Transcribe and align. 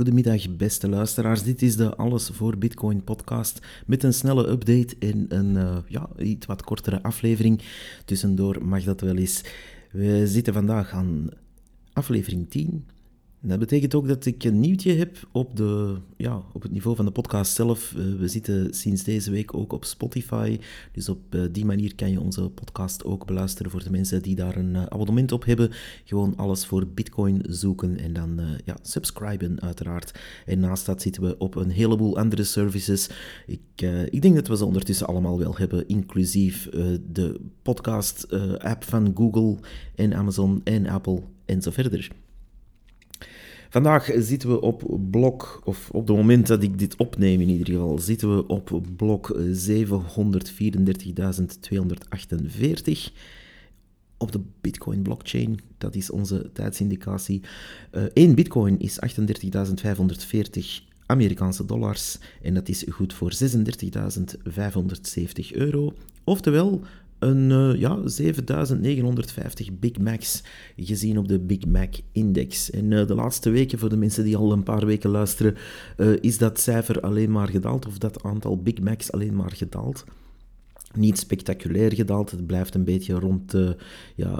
Goedemiddag, 0.00 0.56
beste 0.56 0.88
luisteraars. 0.88 1.42
Dit 1.42 1.62
is 1.62 1.76
de 1.76 1.96
Alles 1.96 2.30
voor 2.32 2.58
Bitcoin 2.58 3.04
podcast 3.04 3.66
met 3.86 4.02
een 4.02 4.14
snelle 4.14 4.48
update 4.48 4.96
in 4.98 5.26
een 5.28 5.50
uh, 5.56 5.76
ja, 5.86 6.08
iets 6.18 6.46
wat 6.46 6.62
kortere 6.62 7.02
aflevering. 7.02 7.62
Tussendoor 8.04 8.64
mag 8.64 8.84
dat 8.84 9.00
wel 9.00 9.16
eens. 9.16 9.44
We 9.90 10.26
zitten 10.26 10.52
vandaag 10.52 10.92
aan 10.92 11.28
aflevering 11.92 12.50
10. 12.50 12.86
Dat 13.42 13.58
betekent 13.58 13.94
ook 13.94 14.08
dat 14.08 14.26
ik 14.26 14.44
een 14.44 14.60
nieuwtje 14.60 14.92
heb 14.92 15.28
op, 15.32 15.56
de, 15.56 15.96
ja, 16.16 16.42
op 16.52 16.62
het 16.62 16.72
niveau 16.72 16.96
van 16.96 17.04
de 17.04 17.10
podcast 17.10 17.54
zelf. 17.54 17.94
Eh, 17.96 18.04
we 18.18 18.28
zitten 18.28 18.74
sinds 18.74 19.04
deze 19.04 19.30
week 19.30 19.54
ook 19.54 19.72
op 19.72 19.84
Spotify. 19.84 20.58
Dus 20.92 21.08
op 21.08 21.34
eh, 21.34 21.40
die 21.52 21.64
manier 21.64 21.94
kan 21.94 22.10
je 22.10 22.20
onze 22.20 22.50
podcast 22.50 23.04
ook 23.04 23.26
beluisteren 23.26 23.70
voor 23.70 23.82
de 23.84 23.90
mensen 23.90 24.22
die 24.22 24.34
daar 24.34 24.56
een 24.56 24.76
eh, 24.76 24.82
abonnement 24.82 25.32
op 25.32 25.44
hebben. 25.44 25.70
Gewoon 26.04 26.36
alles 26.36 26.66
voor 26.66 26.86
Bitcoin 26.86 27.42
zoeken 27.48 27.98
en 27.98 28.12
dan 28.12 28.40
ja, 28.64 28.76
subscriben 28.82 29.60
uiteraard. 29.60 30.18
En 30.46 30.60
naast 30.60 30.86
dat 30.86 31.02
zitten 31.02 31.22
we 31.22 31.38
op 31.38 31.54
een 31.54 31.70
heleboel 31.70 32.18
andere 32.18 32.44
services. 32.44 33.10
Ik, 33.46 33.60
ik 34.10 34.22
denk 34.22 34.34
dat 34.34 34.48
we 34.48 34.56
ze 34.56 34.64
ondertussen 34.64 35.06
allemaal 35.06 35.38
wel 35.38 35.56
hebben, 35.56 35.88
inclusief 35.88 36.68
de 37.12 37.40
podcast-app 37.62 38.84
van 38.84 39.12
Google 39.14 39.56
en 39.94 40.14
Amazon 40.14 40.60
en 40.64 40.86
Apple 40.86 41.22
en 41.44 41.62
zo 41.62 41.70
verder. 41.70 42.10
Vandaag 43.70 44.10
zitten 44.16 44.48
we 44.48 44.60
op 44.60 44.98
blok, 45.10 45.60
of 45.64 45.90
op 45.90 46.06
het 46.08 46.16
moment 46.16 46.46
dat 46.46 46.62
ik 46.62 46.78
dit 46.78 46.96
opneem 46.96 47.40
in 47.40 47.48
ieder 47.48 47.66
geval, 47.66 47.98
zitten 47.98 48.36
we 48.36 48.46
op 48.46 48.82
blok 48.96 49.36
734.248. 49.38 49.42
Op 54.16 54.32
de 54.32 54.40
Bitcoin 54.60 55.02
blockchain, 55.02 55.60
dat 55.78 55.94
is 55.94 56.10
onze 56.10 56.50
tijdsindicatie. 56.52 57.42
Uh, 57.92 58.04
eh, 58.04 58.10
1 58.12 58.34
Bitcoin 58.34 58.78
is 58.78 58.98
38.540 59.00 60.88
Amerikaanse 61.06 61.64
dollars 61.64 62.18
en 62.42 62.54
dat 62.54 62.68
is 62.68 62.84
goed 62.88 63.14
voor 63.14 63.32
36.570 63.32 63.40
euro. 65.52 65.92
Oftewel, 66.24 66.80
een 67.20 67.50
uh, 67.50 67.80
ja, 67.80 68.08
7950 68.08 69.78
Big 69.78 69.98
Macs 69.98 70.42
gezien 70.76 71.18
op 71.18 71.28
de 71.28 71.38
Big 71.38 71.66
Mac 71.66 71.94
Index. 72.12 72.70
En 72.70 72.90
uh, 72.90 73.06
de 73.06 73.14
laatste 73.14 73.50
weken, 73.50 73.78
voor 73.78 73.88
de 73.88 73.96
mensen 73.96 74.24
die 74.24 74.36
al 74.36 74.52
een 74.52 74.62
paar 74.62 74.86
weken 74.86 75.10
luisteren, 75.10 75.56
uh, 75.96 76.16
is 76.20 76.38
dat 76.38 76.60
cijfer 76.60 77.00
alleen 77.00 77.30
maar 77.30 77.48
gedaald, 77.48 77.86
of 77.86 77.98
dat 77.98 78.22
aantal 78.22 78.62
Big 78.62 78.80
Macs 78.80 79.12
alleen 79.12 79.36
maar 79.36 79.52
gedaald 79.52 80.04
niet 80.96 81.18
spectaculair 81.18 81.94
gedaald. 81.94 82.30
Het 82.30 82.46
blijft 82.46 82.74
een 82.74 82.84
beetje 82.84 83.14
rond 83.14 83.50
de, 83.50 83.76
ja, 84.14 84.34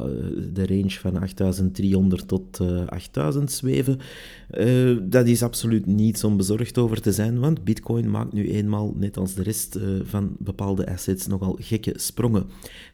de 0.52 0.66
range 0.66 0.90
van 0.90 1.16
8300 1.16 2.28
tot 2.28 2.60
uh, 2.60 2.80
eh, 2.80 2.86
8000 2.86 3.52
zweven. 3.52 3.98
Uh, 4.58 4.98
dat 5.02 5.26
is 5.26 5.42
absoluut 5.42 5.86
niets 5.86 6.24
om 6.24 6.36
bezorgd 6.36 6.78
over 6.78 7.00
te 7.00 7.12
zijn, 7.12 7.38
want 7.38 7.64
Bitcoin 7.64 8.10
maakt 8.10 8.32
nu 8.32 8.50
eenmaal, 8.50 8.94
net 8.96 9.16
als 9.16 9.34
de 9.34 9.42
rest 9.42 9.76
uh, 9.76 9.82
van 10.02 10.36
bepaalde 10.38 10.86
assets, 10.86 11.26
nogal 11.26 11.58
gekke 11.60 11.92
sprongen. 11.96 12.46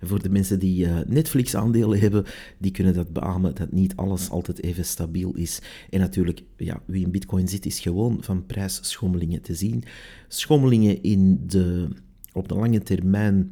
voor 0.03 0.23
de 0.23 0.31
mensen 0.31 0.59
die 0.59 0.87
Netflix-aandelen 1.07 1.99
hebben, 1.99 2.25
die 2.59 2.71
kunnen 2.71 2.95
dat 2.95 3.12
beamen 3.12 3.55
dat 3.55 3.73
niet 3.73 3.97
alles 3.97 4.31
altijd 4.31 4.62
even 4.62 4.84
stabiel 4.84 5.34
is. 5.34 5.62
En 5.91 6.01
natuurlijk, 6.01 6.43
ja, 6.57 6.83
wie 6.87 7.05
in 7.05 7.11
Bitcoin 7.11 7.49
zit, 7.49 7.67
is 7.67 7.81
gewoon 7.81 8.19
van 8.21 8.47
prijsschommelingen 8.47 9.43
te 9.43 9.55
zien. 9.55 9.84
Schommelingen 10.29 11.03
in 11.03 11.43
de 11.47 11.89
op 12.37 12.48
de 12.48 12.55
lange 12.55 12.83
termijn 12.83 13.51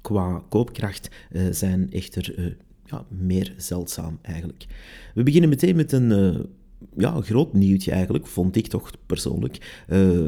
qua 0.00 0.42
koopkracht 0.48 1.10
uh, 1.32 1.42
zijn 1.50 1.92
echter 1.92 2.38
uh, 2.38 2.52
ja, 2.84 3.04
meer 3.08 3.54
zeldzaam 3.56 4.18
eigenlijk. 4.22 4.66
We 5.14 5.22
beginnen 5.22 5.48
meteen 5.48 5.76
met 5.76 5.92
een 5.92 6.10
uh, 6.10 6.38
ja, 6.96 7.20
groot 7.20 7.52
nieuwtje 7.52 7.90
eigenlijk, 7.90 8.26
vond 8.26 8.56
ik 8.56 8.66
toch 8.66 8.90
persoonlijk. 9.06 9.84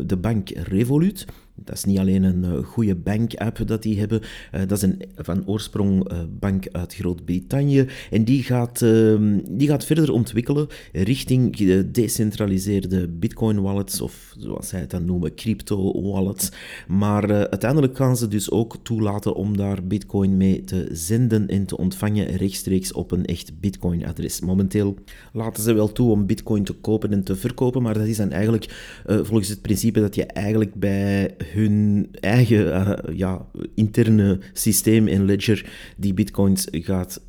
de 0.06 0.16
bank 0.20 0.48
Revolut 0.48 1.26
dat 1.54 1.76
is 1.76 1.84
niet 1.84 1.98
alleen 1.98 2.22
een 2.22 2.44
uh, 2.44 2.64
goede 2.64 2.94
bank-app 2.94 3.66
dat 3.66 3.82
die 3.82 3.98
hebben. 3.98 4.20
Uh, 4.20 4.60
dat 4.60 4.70
is 4.70 4.82
een 4.82 5.02
van 5.16 5.46
oorsprong 5.46 6.12
uh, 6.12 6.18
bank 6.38 6.68
uit 6.68 6.94
Groot-Brittannië. 6.94 7.86
En 8.10 8.24
die 8.24 8.42
gaat, 8.42 8.82
ehm, 8.82 9.38
die 9.48 9.68
gaat 9.68 9.84
verder 9.84 10.12
ontwikkelen 10.12 10.66
richting 10.92 11.56
gedecentraliseerde 11.56 13.08
Bitcoin-wallets, 13.08 14.00
of 14.00 14.34
zoals 14.38 14.68
zij 14.68 14.80
het 14.80 14.90
dan 14.90 15.04
noemen, 15.04 15.34
crypto-wallets. 15.34 16.50
Maar 16.86 17.30
uiteindelijk 17.30 17.96
gaan 17.96 18.16
ze 18.16 18.28
dus 18.28 18.50
ook 18.50 18.76
toelaten 18.82 19.34
om 19.34 19.56
daar 19.56 19.86
Bitcoin 19.86 20.36
mee 20.36 20.64
te 20.64 20.88
zenden 20.92 21.48
en 21.48 21.66
te 21.66 21.76
ontvangen 21.76 22.36
rechtstreeks 22.36 22.92
op 22.92 23.10
een 23.10 23.24
echt 23.24 23.60
Bitcoin-adres. 23.60 24.40
Momenteel 24.40 24.96
laten 25.32 25.62
ze 25.62 25.72
wel 25.72 25.92
toe 25.92 26.10
om 26.10 26.26
Bitcoin 26.26 26.64
te 26.64 26.72
kopen 26.72 27.12
en 27.12 27.24
te 27.24 27.36
verkopen, 27.36 27.82
maar 27.82 27.94
dat 27.94 28.06
is 28.06 28.16
dan 28.16 28.30
eigenlijk 28.30 29.00
volgens 29.06 29.48
het 29.48 29.62
principe 29.62 30.00
dat 30.00 30.14
je 30.14 30.24
eigenlijk 30.26 30.74
bij 30.74 31.34
hun 31.44 32.08
eigen 32.20 32.66
uh, 32.66 33.16
ja, 33.16 33.46
interne 33.74 34.40
systeem 34.52 35.08
en 35.08 35.24
ledger 35.24 35.70
die 35.96 36.14
bitcoins 36.14 36.66
gaat 36.70 37.20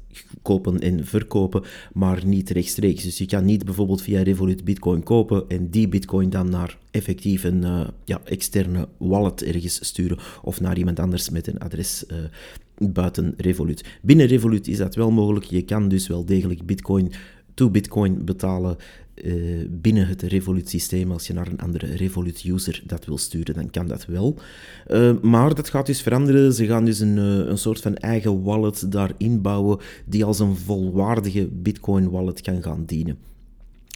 kopen 0.42 0.80
en 0.80 1.06
verkopen, 1.06 1.64
maar 1.94 2.26
niet 2.26 2.50
rechtstreeks. 2.50 3.04
Dus 3.04 3.18
je 3.18 3.26
kan 3.26 3.46
niet 3.46 3.66
bijvoorbeeld 3.66 4.02
via 4.02 4.22
Revolut 4.22 4.64
bitcoin 4.64 5.04
kopen 5.04 5.44
en 5.48 5.70
die 5.70 5.88
bitcoin 5.88 6.30
dan 6.30 6.50
naar 6.50 6.78
effectief 6.92 7.44
een 7.44 7.62
uh, 7.64 7.88
ja, 8.06 8.22
externe 8.24 8.88
wallet 8.98 9.44
ergens 9.44 9.86
sturen 9.86 10.18
of 10.42 10.62
naar 10.62 10.78
iemand 10.78 11.00
anders 11.00 11.30
met 11.30 11.48
een 11.48 11.60
adres 11.60 12.04
uh, 12.08 12.92
buiten 12.92 13.34
Revolut. 13.38 13.84
Binnen 14.02 14.26
Revolut 14.26 14.68
is 14.68 14.78
dat 14.78 14.96
wel 14.96 15.12
mogelijk. 15.12 15.46
Je 15.46 15.62
kan 15.62 15.88
dus 15.88 16.08
wel 16.08 16.26
degelijk 16.26 16.66
bitcoin 16.66 17.12
to 17.54 17.70
bitcoin 17.70 18.26
betalen 18.26 18.78
uh, 19.16 19.68
binnen 19.70 20.08
het 20.08 20.22
Revolut-systeem. 20.22 21.12
Als 21.12 21.28
je 21.28 21.34
naar 21.34 21.48
een 21.48 21.60
andere 21.60 21.96
Revolut-user 21.96 22.84
dat 22.86 23.06
wil 23.06 23.18
sturen, 23.18 23.56
dan 23.56 23.70
kan 23.70 23.88
dat 23.88 24.06
wel. 24.06 24.38
Uh, 24.88 25.22
maar 25.22 25.56
dat 25.56 25.70
gaat 25.70 25.86
dus 25.86 26.02
veranderen. 26.02 26.54
Ze 26.54 26.66
gaan 26.66 26.86
dus 26.86 27.00
een, 27.00 27.18
uh, 27.18 27.24
een 27.24 27.58
soort 27.58 27.82
van 27.82 27.96
eigen 27.96 28.44
wallet 28.44 28.92
daarin 28.92 29.42
bouwen 29.42 29.80
die 30.06 30.26
als 30.26 30.40
een 30.40 30.56
volwaardige 30.56 31.48
Bitcoin-wallet 31.52 32.42
kan 32.42 32.64
gaan 32.64 32.86
dienen. 32.86 33.18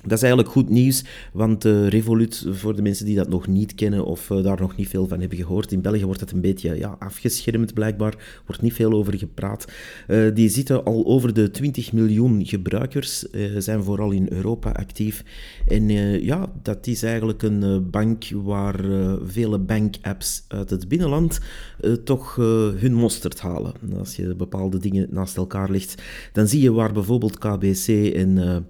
Dat 0.04 0.18
is 0.18 0.24
eigenlijk 0.24 0.52
goed 0.52 0.70
nieuws, 0.70 1.04
want 1.34 1.66
uh, 1.66 1.88
Revolut, 1.88 2.46
voor 2.50 2.76
de 2.76 2.82
mensen 2.82 3.06
die 3.06 3.16
dat 3.16 3.30
nog 3.30 3.48
niet 3.48 3.76
kennen 3.76 4.06
of 4.06 4.30
uh, 4.30 4.44
daar 4.44 4.60
nog 4.60 4.76
niet 4.76 4.88
veel 4.88 5.08
van 5.08 5.20
hebben 5.20 5.38
gehoord, 5.38 5.72
in 5.72 5.82
België 5.82 6.06
wordt 6.06 6.20
dat 6.20 6.32
een 6.32 6.42
beetje 6.42 6.78
ja, 6.78 6.96
afgeschermd 7.00 7.74
blijkbaar, 7.74 8.42
wordt 8.46 8.62
niet 8.62 8.74
veel 8.74 8.92
over 8.92 9.18
gepraat. 9.18 9.66
Uh, 10.08 10.36
die 10.36 10.50
zitten 10.50 10.84
al 10.84 11.06
over 11.06 11.34
de 11.34 11.52
20 11.52 11.94
miljoen 11.94 12.46
gebruikers, 12.46 13.26
zijn 13.58 13.84
vooral 13.84 14.12
in 14.12 14.28
Europa 14.30 14.72
actief. 14.72 15.24
En 15.68 15.90
ja, 16.24 16.52
dat 16.62 16.88
is 16.88 17.04
eigenlijk 17.04 17.42
een 17.42 17.90
bank 17.90 18.24
waar 18.44 18.80
vele 19.26 19.60
bankapps 19.60 20.46
uit 20.48 20.70
het 20.70 20.88
binnenland 20.88 21.40
toch 22.04 22.36
hun 22.80 22.94
mosterd 22.94 23.40
halen. 23.40 23.74
Als 23.98 24.16
je 24.16 24.36
bepaalde 24.36 24.78
dingen 24.78 25.08
naast 25.12 25.38
elkaar 25.38 25.72
legt, 25.72 26.02
dan 26.34 26.48
zie 26.48 26.62
je 26.62 26.72
waar 26.72 26.94
bijvoorbeeld 26.94 27.38
KBC 27.38 28.14
en 28.16 28.66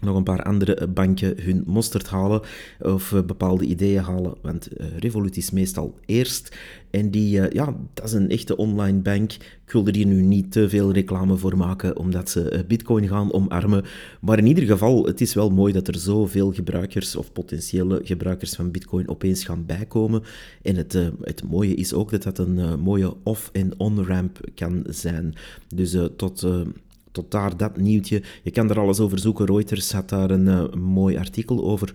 nog 0.00 0.16
een 0.16 0.22
paar 0.22 0.42
andere 0.42 0.86
banken 0.86 1.34
hun 1.42 1.62
mosterd 1.66 2.08
halen 2.08 2.40
of 2.80 3.12
eh, 3.12 3.22
bepaalde 3.22 3.64
ideeën 3.64 4.02
halen. 4.02 4.34
Want 4.42 4.68
uh, 4.80 4.86
Revolut 4.98 5.36
is 5.36 5.50
meestal 5.50 5.98
eerst. 6.06 6.56
En 6.90 7.10
die, 7.10 7.54
ja, 7.54 7.76
dat 7.94 8.04
is 8.04 8.12
een 8.12 8.30
echte 8.30 8.56
online 8.56 8.98
bank. 8.98 9.32
Ik 9.32 9.72
wil 9.72 9.86
er 9.86 9.94
hier 9.94 10.06
nu 10.06 10.22
niet 10.22 10.52
te 10.52 10.68
veel 10.68 10.92
reclame 10.92 11.36
voor 11.36 11.56
maken, 11.56 11.96
omdat 11.96 12.30
ze 12.30 12.64
Bitcoin 12.68 13.08
gaan 13.08 13.32
omarmen. 13.32 13.84
Maar 14.20 14.38
in 14.38 14.46
ieder 14.46 14.64
geval, 14.64 15.04
het 15.04 15.20
is 15.20 15.34
wel 15.34 15.50
mooi 15.50 15.72
dat 15.72 15.88
er 15.88 15.98
zoveel 15.98 16.52
gebruikers 16.52 17.16
of 17.16 17.32
potentiële 17.32 18.00
gebruikers 18.04 18.54
van 18.54 18.70
Bitcoin 18.70 19.08
opeens 19.08 19.44
gaan 19.44 19.66
bijkomen. 19.66 20.22
En 20.62 20.76
het, 20.76 20.92
het 21.20 21.42
mooie 21.50 21.74
is 21.74 21.92
ook 21.92 22.10
dat 22.10 22.22
dat 22.22 22.38
een 22.38 22.80
mooie 22.80 23.14
off- 23.22 23.50
en 23.52 23.72
on-ramp 23.76 24.40
kan 24.54 24.84
zijn. 24.88 25.34
Dus 25.74 25.96
tot 26.16 26.46
tot 27.12 27.30
daar 27.30 27.56
dat 27.56 27.76
nieuwtje. 27.76 28.22
Je 28.42 28.50
kan 28.50 28.70
er 28.70 28.80
alles 28.80 29.00
over 29.00 29.18
zoeken. 29.18 29.46
Reuters 29.46 29.92
had 29.92 30.08
daar 30.08 30.30
een 30.30 30.46
uh, 30.46 30.72
mooi 30.72 31.16
artikel 31.16 31.64
over. 31.64 31.92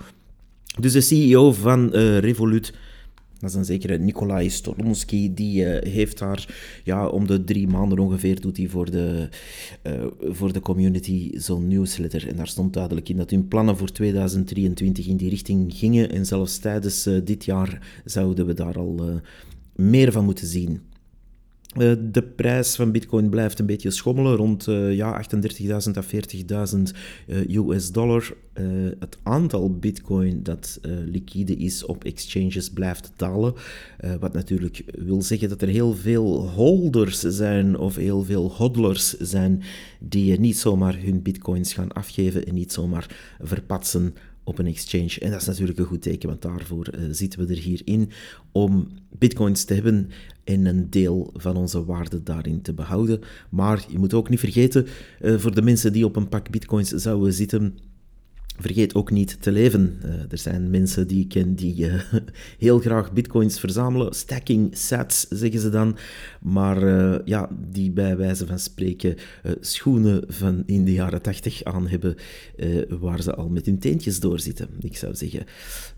Dus 0.80 0.94
de 0.94 1.02
CEO 1.02 1.52
van 1.52 1.96
uh, 1.96 2.17
Revolut, 2.17 2.73
dat 3.40 3.50
is 3.50 3.56
een 3.56 3.66
zekere 3.66 3.97
Nikolai 3.97 4.50
Storonsky, 4.50 5.34
die 5.34 5.66
uh, 5.66 5.91
heeft 5.91 6.17
daar 6.17 6.56
ja, 6.84 7.08
om 7.08 7.28
de 7.28 7.44
drie 7.44 7.67
maanden 7.67 8.00
ongeveer 8.00 8.41
doet 8.41 8.58
hij 8.58 8.67
voor 8.67 8.91
de, 8.91 9.29
voor 10.20 10.53
de 10.53 10.59
community 10.59 11.32
zo'n 11.38 11.68
newsletter. 11.68 12.28
En 12.28 12.35
daar 12.35 12.47
stond 12.47 12.73
duidelijk 12.73 13.09
in 13.09 13.18
dat 13.18 13.29
hun 13.29 13.47
plannen 13.47 13.78
voor 13.78 13.91
2023 13.91 15.08
in 15.08 15.18
die 15.18 15.29
richting 15.29 15.73
gingen. 15.73 16.11
En 16.11 16.26
zelfs 16.26 16.58
tijdens 16.58 17.09
dit 17.23 17.46
jaar 17.46 18.02
zouden 18.06 18.46
we 18.46 18.53
daar 18.53 18.78
al 18.78 19.22
meer 19.76 20.11
van 20.11 20.26
moeten 20.26 20.47
zien. 20.47 20.82
Uh, 21.77 21.93
de 22.11 22.23
prijs 22.23 22.75
van 22.75 22.91
Bitcoin 22.91 23.29
blijft 23.29 23.59
een 23.59 23.66
beetje 23.66 23.91
schommelen, 23.91 24.35
rond 24.35 24.67
uh, 24.67 24.93
ja, 24.93 25.23
38.000 25.23 25.97
à 25.97 26.03
40.000 26.75 26.81
uh, 27.27 27.69
US 27.69 27.91
dollar. 27.91 28.33
Eh, 28.53 28.66
het 28.99 29.17
aantal 29.23 29.77
Bitcoin 29.77 30.43
dat 30.43 30.79
liquide 31.05 31.55
is 31.55 31.85
op 31.85 32.03
exchanges 32.03 32.69
blijft 32.69 33.11
dalen. 33.16 33.53
wat 34.19 34.33
natuurlijk 34.33 34.83
wil 34.97 35.22
zeggen 35.22 35.49
dat 35.49 35.61
er 35.61 35.67
heel 35.67 35.95
veel 35.95 36.49
holders 36.49 37.19
zijn 37.19 37.77
of 37.77 37.95
heel 37.95 38.23
veel 38.23 38.51
hodlers 38.51 39.09
zijn 39.17 39.61
die 39.99 40.39
niet 40.39 40.57
zomaar 40.57 40.97
hun 40.99 41.22
Bitcoins 41.22 41.73
gaan 41.73 41.91
afgeven 41.91 42.45
en 42.45 42.53
niet 42.53 42.73
zomaar 42.73 43.35
verpatsen 43.41 44.13
op 44.47 44.58
een 44.58 44.68
exchange. 44.68 45.20
En 45.20 45.32
dat 45.32 45.42
is 45.42 45.47
natuurlijk 45.47 45.80
een 45.80 45.86
goed 45.86 46.02
teken, 46.02 46.30
want 46.30 46.42
daarvoor 46.42 46.88
zitten 47.12 47.40
we 47.40 47.53
er 47.53 47.59
hier 47.59 47.82
in 47.84 48.09
om 48.52 48.88
bitcoins 49.18 49.64
te 49.64 49.74
hebben 49.74 50.09
en 50.44 50.66
een 50.66 50.90
deel 50.90 51.34
van 51.34 51.56
onze 51.56 51.86
waarde 51.86 52.24
daarin 52.24 52.62
te 52.62 52.74
behouden. 52.74 53.20
Maar 53.50 53.86
je 53.90 54.00
moet 54.00 54.14
ook 54.14 54.30
niet 54.30 54.40
vergeten, 54.40 54.88
voor 55.22 55.56
de 55.56 55.62
mensen 55.62 55.94
die 55.94 56.06
op 56.06 56.16
een 56.16 56.30
pak 56.30 56.50
bitcoins 56.50 56.90
zouden 56.90 57.34
zitten, 57.34 57.78
Vergeet 58.59 58.96
ook 58.96 59.11
niet 59.11 59.41
te 59.41 59.52
leven. 59.52 59.99
Uh, 60.05 60.11
er 60.29 60.37
zijn 60.37 60.69
mensen 60.69 61.07
die 61.07 61.23
ik 61.23 61.29
ken 61.29 61.55
die 61.55 61.85
uh, 61.85 62.02
heel 62.57 62.79
graag 62.79 63.13
bitcoins 63.13 63.59
verzamelen. 63.59 64.13
Stacking 64.13 64.78
sets, 64.78 65.25
zeggen 65.29 65.59
ze 65.59 65.69
dan. 65.69 65.97
Maar 66.41 66.84
uh, 66.84 67.16
ja, 67.25 67.49
die 67.72 67.91
bij 67.91 68.17
wijze 68.17 68.46
van 68.46 68.59
spreken 68.59 69.16
schoenen 69.59 70.23
van 70.28 70.63
in 70.66 70.85
de 70.85 70.93
jaren 70.93 71.22
tachtig 71.22 71.63
aan 71.63 71.87
hebben, 71.87 72.16
waar 72.90 73.22
ze 73.22 73.35
al 73.35 73.49
met 73.49 73.66
hun 73.66 73.79
teentjes 73.79 74.19
doorzitten. 74.19 74.69
Ik 74.79 74.97
zou 74.97 75.16
zeggen, 75.16 75.46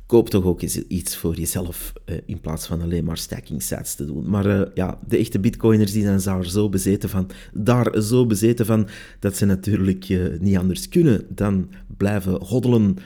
koop 0.07 0.30
toch 0.30 0.44
ook 0.44 0.62
eens 0.62 0.77
iets 0.88 1.15
voor 1.15 1.36
jezelf 1.36 1.94
uh, 2.06 2.18
in 2.25 2.39
plaats 2.39 2.68
van 2.68 2.81
alleen 2.81 3.04
maar 3.04 3.18
stacking 3.18 3.63
sets 3.63 3.95
te 3.95 4.06
doen. 4.06 4.30
Maar 4.30 4.45
uh, 4.45 4.62
ja, 4.74 5.00
de 5.07 5.18
echte 5.18 5.39
bitcoiners 5.39 5.92
die 5.92 6.04
zijn 6.04 6.21
daar 6.24 6.45
zo 6.45 6.69
bezeten 6.69 7.09
van, 7.09 7.30
daar 7.54 8.01
zo 8.01 8.25
bezeten 8.25 8.65
van, 8.65 8.88
dat 9.19 9.36
ze 9.36 9.45
natuurlijk 9.45 10.09
uh, 10.09 10.39
niet 10.39 10.57
anders 10.57 10.89
kunnen 10.89 11.25
dan 11.30 11.69
blijven 11.98 12.44
hoddelen. 12.44 12.98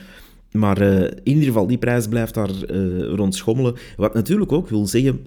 Maar 0.52 0.80
in 0.82 1.20
ieder 1.22 1.44
geval, 1.44 1.66
die 1.66 1.78
prijs 1.78 2.08
blijft 2.08 2.34
daar 2.34 2.64
rond 3.04 3.34
schommelen. 3.34 3.74
Wat 3.96 4.14
natuurlijk 4.14 4.52
ook 4.52 4.68
wil 4.68 4.86
zeggen 4.86 5.26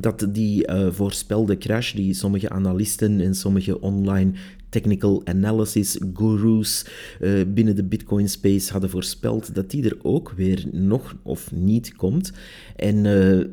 dat 0.00 0.26
die 0.32 0.68
voorspelde 0.90 1.58
crash 1.58 1.92
die 1.92 2.14
sommige 2.14 2.48
analisten 2.48 3.20
en 3.20 3.34
sommige 3.34 3.80
online 3.80 4.32
technical 4.68 5.22
analysis 5.24 5.98
gurus 6.14 6.86
uh, 7.20 7.42
binnen 7.46 7.76
de 7.76 7.84
Bitcoin 7.84 8.28
space 8.28 8.72
hadden 8.72 8.90
voorspeld 8.90 9.54
dat 9.54 9.70
die 9.70 9.84
er 9.84 9.96
ook 10.02 10.32
weer 10.36 10.66
nog 10.72 11.16
of 11.22 11.52
niet 11.52 11.96
komt. 11.96 12.32
En 12.76 13.04
uh, 13.04 13.44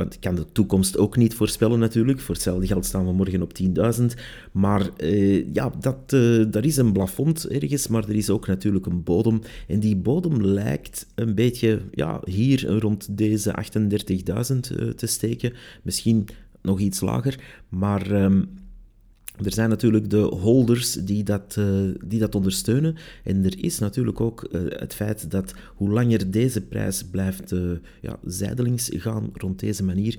want 0.00 0.14
ik 0.14 0.20
kan 0.20 0.34
de 0.34 0.52
toekomst 0.52 0.98
ook 0.98 1.16
niet 1.16 1.34
voorspellen 1.34 1.78
natuurlijk. 1.78 2.20
Voor 2.20 2.34
hetzelfde 2.34 2.66
geld 2.66 2.84
staan 2.84 3.06
we 3.06 3.12
morgen 3.12 3.42
op 3.42 3.52
10.000. 3.98 4.04
Maar 4.52 4.88
uh, 4.98 5.54
ja, 5.54 5.72
dat, 5.80 6.10
daar 6.52 6.64
is 6.64 6.76
een 6.76 6.92
plafond 6.92 7.48
ergens, 7.48 7.88
maar 7.88 8.08
er 8.08 8.16
is 8.16 8.30
ook 8.30 8.46
natuurlijk 8.46 8.86
een 8.86 9.02
bodem. 9.02 9.40
En 9.68 9.80
die 9.80 9.96
bodem 9.96 10.42
lijkt 10.42 11.06
een 11.14 11.34
beetje 11.34 11.80
ja, 11.90 12.20
hier 12.24 12.78
rond 12.78 13.18
deze 13.18 13.54
38.000 13.78 14.58
te 14.96 15.06
steken. 15.06 15.52
Misschien 15.82 16.28
nog 16.62 16.80
iets 16.80 17.00
lager. 17.00 17.40
Maar 17.68 18.10
um, 18.10 18.48
er 19.44 19.52
zijn 19.52 19.68
natuurlijk 19.68 20.10
de 20.10 20.20
holders 20.20 20.92
die 20.92 21.22
dat, 21.22 21.56
uh, 21.58 21.66
die 22.04 22.18
dat 22.18 22.34
ondersteunen. 22.34 22.96
En 23.24 23.44
er 23.44 23.64
is 23.64 23.78
natuurlijk 23.78 24.20
ook 24.20 24.48
uh, 24.52 24.60
het 24.68 24.94
feit 24.94 25.30
dat 25.30 25.54
hoe 25.74 25.90
langer 25.90 26.30
deze 26.30 26.60
prijs 26.60 27.04
blijft 27.04 27.52
uh, 27.52 27.70
ja, 28.00 28.18
zijdelings 28.24 28.90
gaan 28.92 29.30
rond 29.32 29.58
deze 29.58 29.84
manier, 29.84 30.18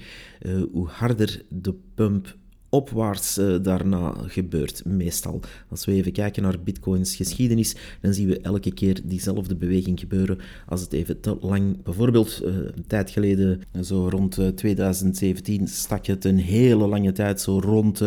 hoe 0.71 0.87
harder 0.87 1.41
de 1.49 1.73
pump 1.95 2.35
opwaarts 2.71 3.37
uh, 3.37 3.55
daarna 3.61 4.13
gebeurt, 4.27 4.85
meestal. 4.85 5.39
Als 5.69 5.85
we 5.85 5.91
even 5.91 6.11
kijken 6.11 6.43
naar 6.43 6.59
Bitcoins 6.59 7.15
geschiedenis, 7.15 7.75
dan 8.01 8.13
zien 8.13 8.27
we 8.27 8.41
elke 8.41 8.71
keer 8.71 9.01
diezelfde 9.03 9.55
beweging 9.55 9.99
gebeuren. 9.99 10.39
Als 10.67 10.81
het 10.81 10.93
even 10.93 11.19
te 11.19 11.37
lang, 11.41 11.83
bijvoorbeeld 11.83 12.41
uh, 12.43 12.55
een 12.55 12.87
tijd 12.87 13.09
geleden, 13.09 13.61
zo 13.81 14.07
rond 14.09 14.39
uh, 14.39 14.47
2017, 14.47 15.67
stak 15.67 16.05
het 16.05 16.25
een 16.25 16.37
hele 16.37 16.87
lange 16.87 17.11
tijd 17.11 17.41
zo 17.41 17.59
rond 17.59 18.01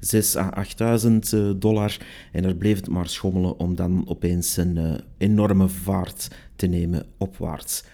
6 0.00 0.36
à 0.36 0.64
8.000 1.34 1.56
dollar. 1.56 1.96
En 2.32 2.44
er 2.44 2.56
bleef 2.56 2.76
het 2.76 2.88
maar 2.88 3.08
schommelen 3.08 3.58
om 3.58 3.74
dan 3.74 4.08
opeens 4.08 4.56
een 4.56 5.00
enorme 5.18 5.68
vaart 5.68 6.28
te 6.56 6.66
nemen 6.66 7.06
opwaarts. 7.18 7.84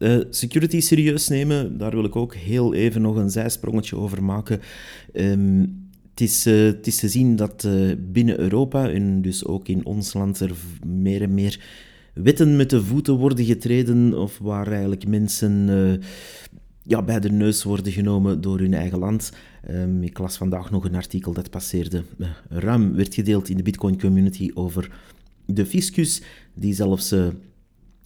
Uh, 0.00 0.20
security 0.30 0.80
serieus 0.80 1.28
nemen, 1.28 1.78
daar 1.78 1.90
wil 1.90 2.04
ik 2.04 2.16
ook 2.16 2.34
heel 2.34 2.74
even 2.74 3.02
nog 3.02 3.16
een 3.16 3.30
zijsprongetje 3.30 3.96
over 3.96 4.22
maken. 4.22 4.60
Um, 5.14 5.88
het 6.10 6.20
is, 6.20 6.46
uh, 6.46 6.64
het 6.64 6.86
is 6.86 6.96
te 6.96 7.08
zien 7.08 7.36
dat 7.36 7.64
uh, 7.64 7.92
binnen 7.98 8.38
Europa 8.40 8.90
en 8.90 9.22
dus 9.22 9.44
ook 9.44 9.68
in 9.68 9.84
ons 9.84 10.12
land 10.12 10.40
er 10.40 10.52
meer 10.86 11.22
en 11.22 11.34
meer 11.34 11.60
wetten 12.14 12.56
met 12.56 12.70
de 12.70 12.82
voeten 12.82 13.14
worden 13.14 13.44
getreden 13.44 14.18
of 14.18 14.38
waar 14.38 14.66
eigenlijk 14.66 15.06
mensen 15.06 15.68
ja, 16.82 17.02
bij 17.02 17.20
de 17.20 17.30
neus 17.30 17.62
worden 17.62 17.92
genomen 17.92 18.40
door 18.40 18.58
hun 18.58 18.74
eigen 18.74 18.98
land. 18.98 19.32
Um, 19.70 20.02
ik 20.02 20.18
las 20.18 20.36
vandaag 20.36 20.70
nog 20.70 20.84
een 20.84 20.94
artikel 20.94 21.32
dat 21.32 21.50
passeerde. 21.50 22.02
ruim 22.48 22.94
werd 22.94 23.14
gedeeld 23.14 23.48
in 23.48 23.56
de 23.56 23.62
Bitcoin 23.62 24.00
community 24.00 24.50
over 24.54 24.90
de 25.46 25.66
fiscus, 25.66 26.22
die 26.54 26.74
zelfs 26.74 27.14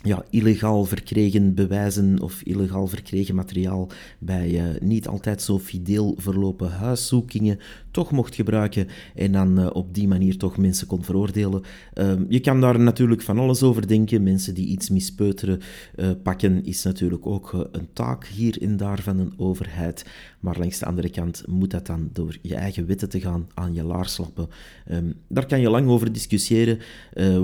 ja, 0.04 0.24
illegaal 0.30 0.84
verkregen 0.84 1.54
bewijzen 1.54 2.20
of 2.20 2.42
illegaal 2.42 2.86
verkregen 2.86 3.34
materiaal 3.34 3.88
bij 4.18 4.50
uh, 4.50 4.80
niet 4.80 5.08
altijd 5.08 5.42
zo 5.42 5.58
fideel 5.58 6.14
verlopen 6.18 6.70
huiszoekingen 6.70 7.58
toch 7.90 8.10
mocht 8.10 8.34
gebruiken 8.34 8.88
en 9.14 9.32
dan 9.32 9.60
uh, 9.60 9.70
op 9.72 9.94
die 9.94 10.08
manier 10.08 10.36
toch 10.36 10.56
mensen 10.56 10.86
kon 10.86 11.04
veroordelen. 11.04 11.62
Uh, 11.94 12.12
je 12.28 12.40
kan 12.40 12.60
daar 12.60 12.80
natuurlijk 12.80 13.22
van 13.22 13.38
alles 13.38 13.62
over 13.62 13.86
denken. 13.86 14.22
Mensen 14.22 14.54
die 14.54 14.66
iets 14.66 14.90
mispeuteren 14.90 15.60
uh, 15.96 16.10
pakken 16.22 16.64
is 16.64 16.82
natuurlijk 16.82 17.26
ook 17.26 17.68
een 17.72 17.88
taak 17.92 18.26
hier 18.26 18.62
en 18.62 18.76
daar 18.76 19.02
van 19.02 19.18
een 19.18 19.32
overheid. 19.36 20.04
Maar 20.44 20.58
langs 20.58 20.78
de 20.78 20.86
andere 20.86 21.10
kant 21.10 21.44
moet 21.46 21.70
dat 21.70 21.86
dan 21.86 22.08
door 22.12 22.36
je 22.42 22.54
eigen 22.54 22.86
wetten 22.86 23.08
te 23.08 23.20
gaan 23.20 23.48
aan 23.54 23.74
je 23.74 23.82
laars 23.82 24.18
lappen. 24.18 24.48
Um, 24.90 25.14
daar 25.28 25.46
kan 25.46 25.60
je 25.60 25.70
lang 25.70 25.88
over 25.88 26.12
discussiëren. 26.12 26.78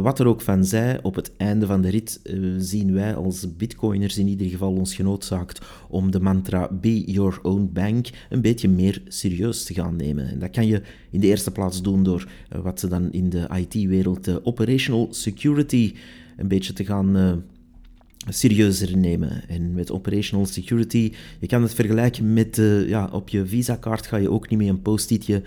wat 0.03 0.19
er 0.19 0.27
ook 0.27 0.41
van 0.41 0.65
zij, 0.65 1.03
op 1.03 1.15
het 1.15 1.33
einde 1.37 1.67
van 1.67 1.81
de 1.81 1.89
rit 1.89 2.21
zien 2.59 2.93
wij 2.93 3.15
als 3.15 3.57
bitcoiners 3.57 4.19
in 4.19 4.29
ieder 4.29 4.47
geval 4.47 4.73
ons 4.73 4.95
genoodzaakt 4.95 5.67
om 5.89 6.11
de 6.11 6.21
mantra 6.21 6.69
Be 6.81 7.01
Your 7.05 7.39
Own 7.43 7.71
Bank 7.73 8.09
een 8.31 8.41
beetje 8.41 8.69
meer 8.69 9.03
serieus 9.09 9.65
te 9.65 9.75
gaan 9.75 9.97
nemen. 9.97 10.29
En 10.29 10.39
dat 10.39 10.51
kan 10.51 10.67
je 10.67 10.83
in 11.11 11.21
de 11.21 11.27
eerste 11.27 11.51
plaats 11.51 11.83
doen 11.83 12.03
door 12.03 12.29
uh, 12.53 12.61
wat 12.61 12.81
ze 12.81 12.89
dan 12.89 13.13
in 13.13 13.29
de 13.29 13.49
IT-wereld 13.57 14.45
operational 14.45 15.09
security 15.11 15.95
een 16.37 16.49
beetje 16.49 16.73
te 16.73 16.85
gaan 16.85 17.43
serieuzer 18.29 18.97
nemen. 18.97 19.49
En 19.49 19.73
met 19.73 19.91
operational 19.91 20.47
security, 20.47 21.13
je 21.39 21.47
kan 21.47 21.63
het 21.63 21.75
vergelijken 21.75 22.33
met, 22.33 22.61
ja, 22.87 23.09
op 23.13 23.29
je 23.29 23.47
Visa-kaart 23.47 24.07
ga 24.07 24.17
je 24.17 24.31
ook 24.31 24.49
niet 24.49 24.59
meer 24.59 24.69
een 24.69 24.83
post-itje 24.83 25.43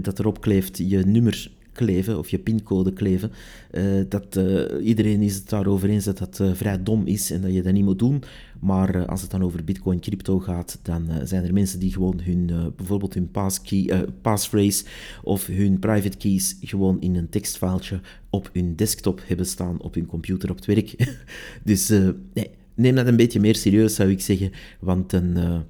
dat 0.00 0.18
erop 0.18 0.40
kleeft 0.40 0.78
je 0.78 0.98
nummer 1.06 1.50
kleven 1.84 2.18
of 2.18 2.28
je 2.28 2.38
pincode 2.38 2.92
kleven. 2.92 3.32
Uh, 3.72 4.04
dat, 4.08 4.36
uh, 4.36 4.86
iedereen 4.86 5.22
is 5.22 5.34
het 5.34 5.48
daarover 5.48 5.88
eens 5.88 6.04
dat 6.04 6.18
dat 6.18 6.38
uh, 6.42 6.50
vrij 6.54 6.82
dom 6.82 7.06
is 7.06 7.30
en 7.30 7.40
dat 7.40 7.52
je 7.52 7.62
dat 7.62 7.72
niet 7.72 7.84
moet 7.84 7.98
doen. 7.98 8.22
Maar 8.60 9.06
als 9.06 9.22
het 9.22 9.30
dan 9.30 9.42
over 9.42 9.64
bitcoin 9.64 10.00
crypto 10.00 10.38
gaat, 10.38 10.78
dan 10.82 11.08
zijn 11.24 11.44
er 11.44 11.52
mensen 11.52 11.80
die 11.80 11.92
gewoon 11.92 12.20
hun, 12.22 12.72
bijvoorbeeld 12.76 13.14
hun 13.14 13.30
passkey, 13.30 14.06
passphrase 14.20 14.84
of 15.22 15.46
hun 15.46 15.78
private 15.78 16.16
keys 16.16 16.56
gewoon 16.60 17.00
in 17.00 17.16
een 17.16 17.28
tekstfiletje 17.28 18.00
op 18.30 18.50
hun 18.52 18.76
desktop 18.76 19.22
hebben 19.26 19.46
staan 19.46 19.80
op 19.80 19.94
hun 19.94 20.06
computer 20.06 20.50
op 20.50 20.56
het 20.56 20.66
werk. 20.66 21.16
dus 21.64 21.88
nee, 21.88 22.50
neem 22.74 22.94
dat 22.94 23.06
een 23.06 23.16
beetje 23.16 23.40
meer 23.40 23.56
serieus 23.56 23.94
zou 23.94 24.10
ik 24.10 24.20
zeggen, 24.20 24.50
want 24.80 25.12
een 25.12 25.64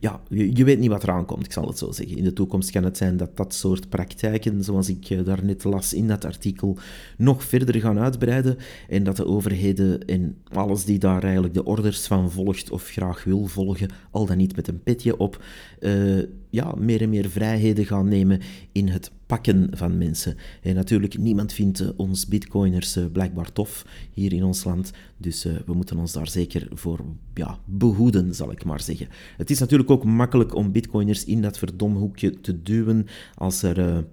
ja, 0.00 0.20
je, 0.28 0.64
weet 0.64 0.78
niet 0.78 0.90
wat 0.90 1.02
eraan 1.02 1.26
komt, 1.26 1.44
ik 1.44 1.52
zal 1.52 1.66
het 1.66 1.78
zo 1.78 1.92
zeggen. 1.92 2.16
In 2.16 2.24
de 2.24 2.32
toekomst 2.32 2.70
kan 2.70 2.84
het 2.84 2.96
zijn 2.96 3.16
dat 3.16 3.36
dat 3.36 3.54
soort 3.54 3.88
praktijken, 3.88 4.64
zoals 4.64 4.88
ik 4.88 5.10
uh, 5.10 5.24
daarnet 5.24 5.64
las 5.64 5.94
in 5.94 6.08
dat 6.08 6.24
artikel, 6.24 6.78
nog 7.16 7.44
verder 7.44 7.80
gaan 7.80 7.98
uitbreiden 7.98 8.56
en 8.88 9.04
dat 9.04 9.16
de 9.16 9.26
overheden 9.26 10.04
en 10.04 10.36
alles 10.52 10.84
die 10.84 10.98
daar 10.98 11.22
eigenlijk 11.22 11.54
de 11.54 11.64
orders 11.64 12.06
van 12.06 12.30
volgt 12.30 12.70
of 12.70 12.88
graag 12.88 13.24
wil 13.24 13.46
volgen, 13.46 13.90
al 14.10 14.26
dan 14.26 14.36
niet 14.36 14.56
met 14.56 14.68
een 14.68 14.82
petje 14.82 15.16
op, 15.16 15.44
uh, 15.80 16.22
ja, 16.50 16.74
meer 16.78 17.02
en 17.02 17.08
meer 17.08 17.30
vrijheden 17.30 17.86
gaan 17.86 18.08
nemen 18.08 18.40
in 18.72 18.88
het 18.88 19.10
pakken 19.26 19.68
van 19.72 19.98
mensen. 19.98 20.36
En 20.62 20.74
natuurlijk, 20.74 21.18
niemand 21.18 21.52
vindt 21.52 21.80
uh, 21.80 21.88
ons 21.96 22.26
bitcoiners 22.26 22.96
uh, 22.96 23.04
blijkbaar 23.12 23.52
tof 23.52 23.86
hier 24.12 24.32
in 24.32 24.44
ons 24.44 24.64
land. 24.64 24.90
Dus 25.16 25.44
we 25.44 25.74
moeten 25.74 25.98
ons 25.98 26.12
daar 26.12 26.28
zeker 26.28 26.68
voor 26.70 27.04
ja, 27.34 27.58
behoeden, 27.64 28.34
zal 28.34 28.52
ik 28.52 28.64
maar 28.64 28.80
zeggen. 28.80 29.08
Het 29.36 29.50
is 29.50 29.58
natuurlijk 29.58 29.90
ook 29.90 30.04
makkelijk 30.04 30.54
om 30.54 30.72
bitcoiners 30.72 31.24
in 31.24 31.42
dat 31.42 31.58
verdomhoekje 31.58 32.40
te 32.40 32.62
duwen 32.62 33.06
als 33.34 33.62
er 33.62 34.04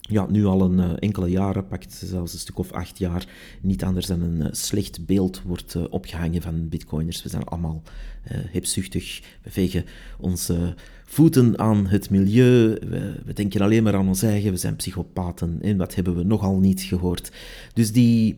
ja, 0.00 0.26
nu 0.30 0.44
al 0.44 0.60
een 0.60 0.98
enkele 0.98 1.28
jaren, 1.28 1.66
pakt 1.66 1.92
zelfs 1.92 2.32
een 2.32 2.38
stuk 2.38 2.58
of 2.58 2.72
acht 2.72 2.98
jaar, 2.98 3.28
niet 3.62 3.84
anders 3.84 4.06
dan 4.06 4.20
een 4.20 4.56
slecht 4.56 5.06
beeld 5.06 5.42
wordt 5.42 5.88
opgehangen 5.88 6.42
van 6.42 6.68
bitcoiners. 6.68 7.22
We 7.22 7.28
zijn 7.28 7.44
allemaal 7.44 7.82
hebzuchtig, 8.22 9.22
we 9.42 9.50
vegen 9.50 9.84
onze 10.18 10.74
voeten 11.08 11.58
aan 11.58 11.86
het 11.86 12.10
milieu, 12.10 12.78
we, 13.24 13.32
denken 13.32 13.60
alleen 13.60 13.82
maar 13.82 13.94
aan 13.94 14.08
ons 14.08 14.22
eigen, 14.22 14.50
we 14.50 14.56
zijn 14.56 14.76
psychopaten 14.76 15.58
en 15.60 15.76
wat 15.76 15.94
hebben 15.94 16.16
we 16.16 16.22
nogal 16.22 16.58
niet 16.58 16.80
gehoord. 16.80 17.32
Dus 17.72 17.92
die 17.92 18.36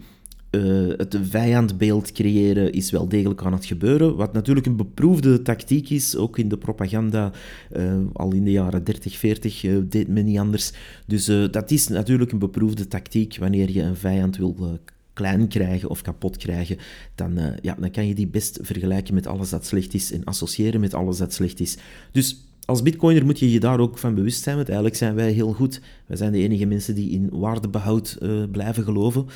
uh, 0.51 0.93
het 0.97 1.19
vijandbeeld 1.23 2.13
creëren 2.13 2.73
is 2.73 2.91
wel 2.91 3.09
degelijk 3.09 3.43
aan 3.43 3.53
het 3.53 3.65
gebeuren. 3.65 4.17
Wat 4.17 4.33
natuurlijk 4.33 4.67
een 4.67 4.77
beproefde 4.77 5.43
tactiek 5.43 5.91
is, 5.91 6.17
ook 6.17 6.39
in 6.39 6.49
de 6.49 6.59
propaganda, 6.59 7.33
uh, 7.77 7.95
al 8.13 8.33
in 8.33 8.45
de 8.45 8.51
jaren 8.51 8.85
30, 8.85 9.17
40 9.17 9.63
uh, 9.63 9.79
deed 9.89 10.09
men 10.09 10.25
niet 10.25 10.39
anders. 10.39 10.73
Dus 11.07 11.25
dat 11.51 11.71
is 11.71 11.89
natuurlijk 11.89 12.33
een 12.33 12.39
beproefde 12.39 12.89
tactiek 12.89 13.37
wanneer 13.39 13.71
je 13.71 13.83
een 13.83 13.97
vijand 13.97 14.37
wil 14.37 14.79
klein 15.13 15.49
krijgen 15.49 15.89
of 15.89 16.03
kapot 16.03 16.37
krijgen, 16.37 16.79
dan, 17.15 17.39
ja, 17.63 17.77
dan 17.81 17.91
kan 17.91 18.07
je 18.07 18.15
die 18.15 18.27
best 18.27 18.59
vergelijken 18.63 19.15
met 19.15 19.27
alles 19.27 19.51
dat 19.51 19.67
slecht 19.67 19.95
is 19.95 20.13
en 20.13 20.25
associëren 20.25 20.81
met 20.81 20.95
alles 20.95 21.19
dat 21.19 21.33
slecht 21.33 21.61
is. 21.61 21.77
Dus 22.13 22.48
als 22.69 22.83
bitcoiner 22.83 23.25
moet 23.25 23.39
je 23.39 23.51
je 23.51 23.61
daar 23.61 23.81
ook 23.81 23.99
van 23.99 24.15
bewust 24.15 24.43
zijn, 24.43 24.57
want 24.57 24.69
eigenlijk 24.69 24.99
zijn 24.99 25.15
wij 25.15 25.31
heel 25.33 25.53
goed. 25.53 25.81
Wij 26.07 26.17
zijn 26.17 26.33
de 26.33 26.39
enige 26.39 26.67
mensen 26.67 26.95
die 26.95 27.11
in 27.11 27.29
waardebehoud 27.33 28.19
uh, 28.23 28.45
blijven 28.51 28.85
geloven. 28.85 29.27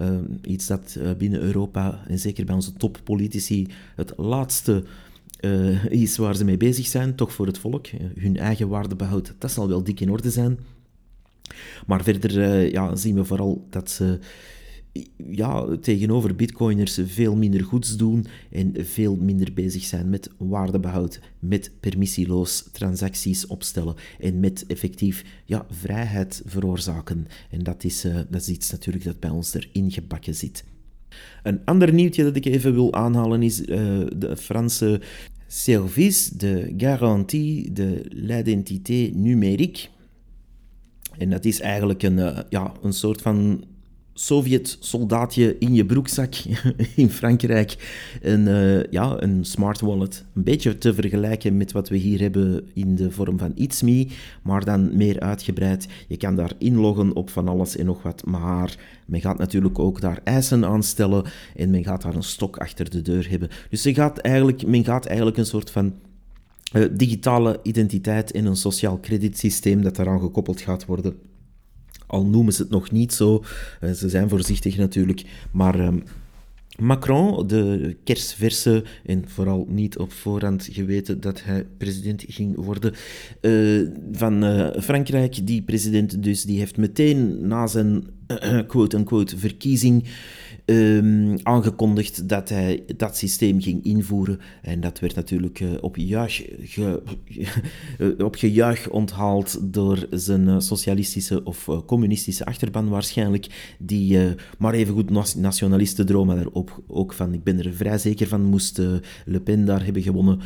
Uh, 0.00 0.08
iets 0.42 0.66
dat 0.66 0.96
uh, 0.98 1.10
binnen 1.18 1.40
Europa, 1.40 2.04
en 2.08 2.18
zeker 2.18 2.44
bij 2.44 2.54
onze 2.54 2.72
toppolitici, 2.72 3.66
het 3.96 4.12
laatste 4.16 4.84
is 5.88 6.16
waar 6.16 6.36
ze 6.36 6.44
mee 6.44 6.56
bezig 6.56 6.86
zijn, 6.86 7.14
toch 7.14 7.32
voor 7.32 7.46
het 7.46 7.58
volk. 7.58 7.86
hun 8.18 8.36
eigen 8.36 8.68
waardebehoud, 8.68 9.34
dat 9.38 9.50
zal 9.50 9.68
wel 9.68 9.82
dik 9.82 10.00
in 10.00 10.10
orde 10.10 10.30
zijn. 10.30 10.58
Maar 11.86 12.02
verder 12.02 12.64
ja, 12.72 12.96
zien 12.96 13.14
we 13.14 13.24
vooral 13.24 13.66
dat 13.70 13.90
ze 13.90 14.18
ja, 15.16 15.76
tegenover 15.76 16.36
bitcoiners 16.36 16.98
veel 17.04 17.36
minder 17.36 17.64
goeds 17.64 17.96
doen 17.96 18.26
en 18.50 18.72
veel 18.78 19.16
minder 19.16 19.52
bezig 19.52 19.82
zijn 19.82 20.10
met 20.10 20.30
waardebehoud, 20.36 21.20
met 21.38 21.70
permissieloos 21.80 22.68
transacties 22.72 23.46
opstellen 23.46 23.94
en 24.18 24.40
met 24.40 24.66
effectief 24.66 25.24
ja, 25.44 25.66
vrijheid 25.70 26.42
veroorzaken. 26.44 27.26
En 27.50 27.62
dat 27.62 27.84
is, 27.84 28.04
uh, 28.04 28.14
dat 28.14 28.40
is 28.40 28.48
iets 28.48 28.70
natuurlijk 28.70 29.04
dat 29.04 29.20
bij 29.20 29.30
ons 29.30 29.54
erin 29.54 29.90
gebakken 29.90 30.34
zit. 30.34 30.64
Een 31.42 31.64
ander 31.64 31.92
nieuwtje 31.92 32.24
dat 32.24 32.36
ik 32.36 32.44
even 32.44 32.72
wil 32.74 32.94
aanhalen 32.94 33.42
is 33.42 33.60
uh, 33.60 33.66
de 34.16 34.36
Franse 34.36 35.00
Service 35.46 36.36
de 36.36 36.74
Garantie 36.76 37.72
de 37.72 38.04
l'Identité 38.08 39.10
Numérique. 39.14 39.88
En 41.18 41.30
dat 41.30 41.44
is 41.44 41.60
eigenlijk 41.60 42.02
een, 42.02 42.18
uh, 42.18 42.38
ja, 42.48 42.72
een 42.82 42.92
soort 42.92 43.22
van 43.22 43.64
Sovjet-soldaatje 44.22 45.56
in 45.58 45.74
je 45.74 45.86
broekzak 45.86 46.34
in 46.96 47.10
Frankrijk. 47.10 47.76
Een, 48.20 48.46
uh, 48.46 48.84
ja, 48.84 49.22
een 49.22 49.44
smart 49.44 49.80
wallet. 49.80 50.24
Een 50.34 50.42
beetje 50.42 50.78
te 50.78 50.94
vergelijken 50.94 51.56
met 51.56 51.72
wat 51.72 51.88
we 51.88 51.96
hier 51.96 52.20
hebben 52.20 52.68
in 52.74 52.96
de 52.96 53.10
vorm 53.10 53.38
van 53.38 53.52
ItsMe, 53.54 54.06
maar 54.42 54.64
dan 54.64 54.96
meer 54.96 55.20
uitgebreid. 55.20 55.88
Je 56.08 56.16
kan 56.16 56.36
daar 56.36 56.52
inloggen 56.58 57.16
op 57.16 57.30
van 57.30 57.48
alles 57.48 57.76
en 57.76 57.86
nog 57.86 58.02
wat, 58.02 58.26
maar 58.26 58.76
men 59.06 59.20
gaat 59.20 59.38
natuurlijk 59.38 59.78
ook 59.78 60.00
daar 60.00 60.20
eisen 60.24 60.64
aan 60.64 60.82
stellen 60.82 61.24
en 61.56 61.70
men 61.70 61.84
gaat 61.84 62.02
daar 62.02 62.14
een 62.14 62.22
stok 62.22 62.56
achter 62.56 62.90
de 62.90 63.02
deur 63.02 63.30
hebben. 63.30 63.48
Dus 63.70 63.82
je 63.82 63.94
gaat 63.94 64.18
eigenlijk, 64.18 64.66
men 64.66 64.84
gaat 64.84 65.06
eigenlijk 65.06 65.36
een 65.36 65.46
soort 65.46 65.70
van 65.70 65.94
uh, 66.72 66.84
digitale 66.92 67.60
identiteit 67.62 68.30
in 68.30 68.46
een 68.46 68.56
sociaal 68.56 69.00
creditsysteem 69.00 69.82
dat 69.82 69.96
daaraan 69.96 70.20
gekoppeld 70.20 70.60
gaat 70.60 70.84
worden 70.84 71.16
al 72.12 72.26
noemen 72.26 72.52
ze 72.52 72.62
het 72.62 72.70
nog 72.70 72.90
niet 72.90 73.12
zo. 73.12 73.44
Eh, 73.80 73.90
ze 73.90 74.08
zijn 74.08 74.28
voorzichtig 74.28 74.76
natuurlijk. 74.76 75.22
Maar 75.52 75.80
ehm, 75.80 75.98
Macron, 76.78 77.46
de 77.46 77.96
kersverse, 78.04 78.84
en 79.04 79.24
vooral 79.26 79.66
niet 79.68 79.98
op 79.98 80.12
voorhand 80.12 80.68
geweten 80.72 81.20
dat 81.20 81.42
hij 81.44 81.66
president 81.78 82.24
ging 82.28 82.56
worden 82.56 82.94
uh, 83.40 83.88
van 84.12 84.44
uh, 84.44 84.68
Frankrijk. 84.80 85.46
Die 85.46 85.62
president 85.62 86.22
dus, 86.22 86.42
die 86.42 86.58
heeft 86.58 86.76
meteen 86.76 87.46
na 87.46 87.66
zijn 87.66 88.04
quote-unquote 88.66 89.38
verkiezing 89.38 90.04
um, 90.66 91.36
aangekondigd 91.42 92.28
dat 92.28 92.48
hij 92.48 92.84
dat 92.96 93.16
systeem 93.16 93.60
ging 93.60 93.84
invoeren. 93.84 94.40
En 94.62 94.80
dat 94.80 95.00
werd 95.00 95.14
natuurlijk 95.14 95.60
uh, 95.60 95.70
op, 95.80 95.96
juich 95.96 96.42
ge, 96.62 97.02
op 98.18 98.34
gejuich 98.34 98.88
onthaald 98.88 99.58
door 99.72 100.06
zijn 100.10 100.48
uh, 100.48 100.58
socialistische 100.58 101.44
of 101.44 101.68
communistische 101.86 102.44
achterban 102.44 102.88
waarschijnlijk, 102.88 103.74
die 103.78 104.18
maar 104.58 104.74
even 104.74 104.94
goed 104.94 105.36
nationalisten 105.36 106.06
dromen 106.06 106.54
ook, 106.54 106.82
ook 106.86 107.12
van. 107.12 107.34
Ik 107.34 107.44
ben 107.44 107.58
er 107.58 107.72
vrij 107.74 107.98
zeker 107.98 108.26
van, 108.26 108.44
moest 108.44 108.78
Le 109.24 109.40
Pen 109.44 109.64
daar 109.64 109.84
hebben 109.84 110.02
gewonnen, 110.02 110.40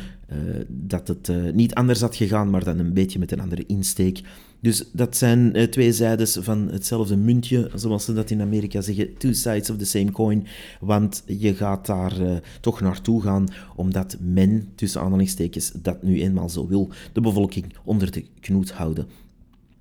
dat 0.67 1.07
het 1.07 1.53
niet 1.53 1.73
anders 1.73 2.01
had 2.01 2.15
gegaan, 2.15 2.49
maar 2.49 2.63
dan 2.63 2.79
een 2.79 2.93
beetje 2.93 3.19
met 3.19 3.31
een 3.31 3.39
andere 3.39 3.63
insteek. 3.65 4.21
Dus 4.59 4.83
dat 4.93 5.17
zijn 5.17 5.57
uh, 5.57 5.63
twee 5.63 5.93
zijdes 5.93 6.37
van 6.39 6.67
hetzelfde 6.71 7.15
muntje, 7.15 7.71
zoals 7.75 8.05
ze 8.05 8.13
dat 8.13 8.29
in 8.29 8.41
Amerika 8.41 8.81
zeggen, 8.81 9.17
two 9.17 9.33
sides 9.33 9.69
of 9.69 9.77
the 9.77 9.85
same 9.85 10.11
coin. 10.11 10.47
Want 10.79 11.23
je 11.25 11.55
gaat 11.55 11.85
daar 11.85 12.21
uh, 12.21 12.35
toch 12.61 12.81
naartoe 12.81 13.21
gaan, 13.21 13.47
omdat 13.75 14.17
men, 14.19 14.69
tussen 14.75 15.01
aanhalingstekens, 15.01 15.71
dat 15.81 16.03
nu 16.03 16.21
eenmaal 16.21 16.49
zo 16.49 16.67
wil, 16.67 16.89
de 17.13 17.21
bevolking 17.21 17.65
onder 17.83 18.11
de 18.11 18.25
knoet 18.39 18.71
houden. 18.71 19.07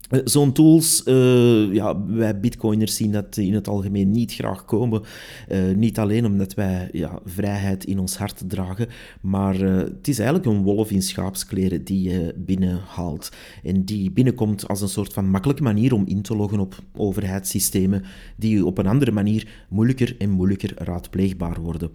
Eh, 0.08 0.20
zo'n 0.24 0.52
tools, 0.52 1.02
uh, 1.04 1.74
ja, 1.74 2.04
wij 2.06 2.40
bitcoiners 2.40 2.96
zien 2.96 3.12
dat 3.12 3.36
in 3.36 3.54
het 3.54 3.68
algemeen 3.68 4.10
niet 4.10 4.34
graag 4.34 4.64
komen. 4.64 5.02
Uh, 5.48 5.74
niet 5.74 5.98
alleen 5.98 6.24
omdat 6.24 6.54
wij 6.54 6.88
ja, 6.92 7.20
vrijheid 7.24 7.84
in 7.84 7.98
ons 7.98 8.16
hart 8.16 8.42
dragen, 8.48 8.88
maar 9.20 9.60
uh, 9.60 9.76
het 9.76 10.08
is 10.08 10.18
eigenlijk 10.18 10.48
een 10.48 10.62
wolf 10.62 10.90
in 10.90 11.02
schaapskleren 11.02 11.84
die 11.84 12.10
je 12.10 12.34
binnenhaalt. 12.36 13.30
En 13.62 13.84
die 13.84 14.10
binnenkomt 14.10 14.68
als 14.68 14.80
een 14.80 14.88
soort 14.88 15.12
van 15.12 15.30
makkelijke 15.30 15.62
manier 15.62 15.94
om 15.94 16.06
in 16.06 16.22
te 16.22 16.36
loggen 16.36 16.58
op 16.58 16.74
overheidssystemen 16.96 18.04
die 18.36 18.66
op 18.66 18.78
een 18.78 18.86
andere 18.86 19.12
manier 19.12 19.66
moeilijker 19.68 20.14
en 20.18 20.30
moeilijker 20.30 20.72
raadpleegbaar 20.76 21.60
worden. 21.60 21.90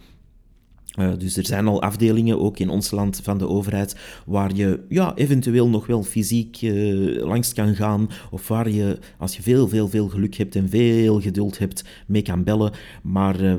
Uh, 0.99 1.11
dus 1.17 1.37
er 1.37 1.45
zijn 1.45 1.67
al 1.67 1.81
afdelingen, 1.81 2.39
ook 2.39 2.59
in 2.59 2.69
ons 2.69 2.91
land, 2.91 3.19
van 3.23 3.37
de 3.37 3.47
overheid, 3.47 3.95
waar 4.25 4.55
je 4.55 4.79
ja, 4.89 5.15
eventueel 5.15 5.69
nog 5.69 5.87
wel 5.87 6.03
fysiek 6.03 6.61
uh, 6.61 7.23
langs 7.23 7.53
kan 7.53 7.75
gaan, 7.75 8.09
of 8.31 8.47
waar 8.47 8.69
je, 8.69 8.99
als 9.17 9.35
je 9.35 9.41
veel, 9.41 9.67
veel, 9.67 9.87
veel 9.87 10.07
geluk 10.07 10.35
hebt 10.35 10.55
en 10.55 10.69
veel 10.69 11.21
geduld 11.21 11.57
hebt, 11.57 11.83
mee 12.07 12.21
kan 12.21 12.43
bellen. 12.43 12.71
Maar 13.03 13.41
uh, 13.41 13.53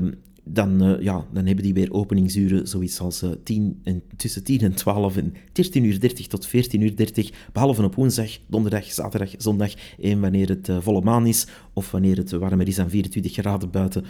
dan, 0.44 0.82
uh, 0.82 1.02
ja, 1.02 1.26
dan 1.32 1.46
hebben 1.46 1.64
die 1.64 1.74
weer 1.74 1.92
openingsuren, 1.92 2.68
zoiets 2.68 3.00
als 3.00 3.24
10 3.44 3.80
en, 3.82 4.02
tussen 4.16 4.44
10 4.44 4.60
en 4.60 4.74
12 4.74 5.16
en 5.16 5.32
13.30 5.32 5.36
uur 5.72 6.00
30 6.00 6.26
tot 6.26 6.46
14.30 6.46 6.52
uur 6.70 6.96
30, 6.96 7.30
behalve 7.52 7.82
op 7.82 7.94
woensdag, 7.94 8.30
donderdag, 8.46 8.92
zaterdag, 8.92 9.30
zondag 9.36 9.72
en 10.00 10.20
wanneer 10.20 10.48
het 10.48 10.68
volle 10.80 11.00
maan 11.00 11.26
is, 11.26 11.46
of 11.72 11.90
wanneer 11.90 12.16
het 12.16 12.30
warmer 12.30 12.68
is 12.68 12.76
dan 12.76 12.90
24 12.90 13.32
graden 13.32 13.70
buiten. 13.70 14.04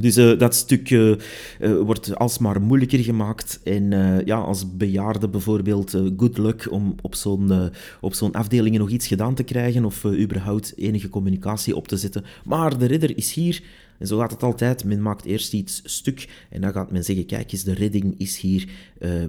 Dus 0.00 0.18
uh, 0.18 0.38
dat 0.38 0.54
stuk 0.54 0.90
uh, 0.90 1.14
uh, 1.60 1.80
wordt 1.80 2.16
alsmaar 2.16 2.60
moeilijker 2.62 2.98
gemaakt. 2.98 3.60
En 3.64 3.90
ja, 4.24 4.36
als 4.36 4.76
bejaarde 4.76 5.28
bijvoorbeeld, 5.28 5.90
good 6.16 6.38
luck 6.38 6.66
om 6.70 6.94
op 7.02 7.14
zo'n 7.14 7.70
op 8.00 8.14
zo'n 8.14 8.32
afdeling 8.32 8.78
nog 8.78 8.90
iets 8.90 9.06
gedaan 9.06 9.34
te 9.34 9.42
krijgen 9.42 9.84
of 9.84 10.04
überhaupt 10.04 10.72
enige 10.76 11.08
communicatie 11.08 11.76
op 11.76 11.88
te 11.88 11.96
zetten. 11.96 12.24
Maar 12.44 12.78
de 12.78 12.86
ridder 12.86 13.16
is 13.16 13.32
hier 13.32 13.62
en 13.98 14.06
zo 14.06 14.18
gaat 14.18 14.30
het 14.30 14.42
altijd. 14.42 14.84
Men 14.84 15.02
maakt 15.02 15.24
eerst 15.24 15.52
iets 15.52 15.80
stuk 15.84 16.28
en 16.50 16.60
dan 16.60 16.72
gaat 16.72 16.90
men 16.90 17.04
zeggen: 17.04 17.26
kijk 17.26 17.52
eens, 17.52 17.64
de 17.64 17.74
redding 17.74 18.14
is 18.18 18.38
hier. 18.38 18.62
Uh, 18.62 18.70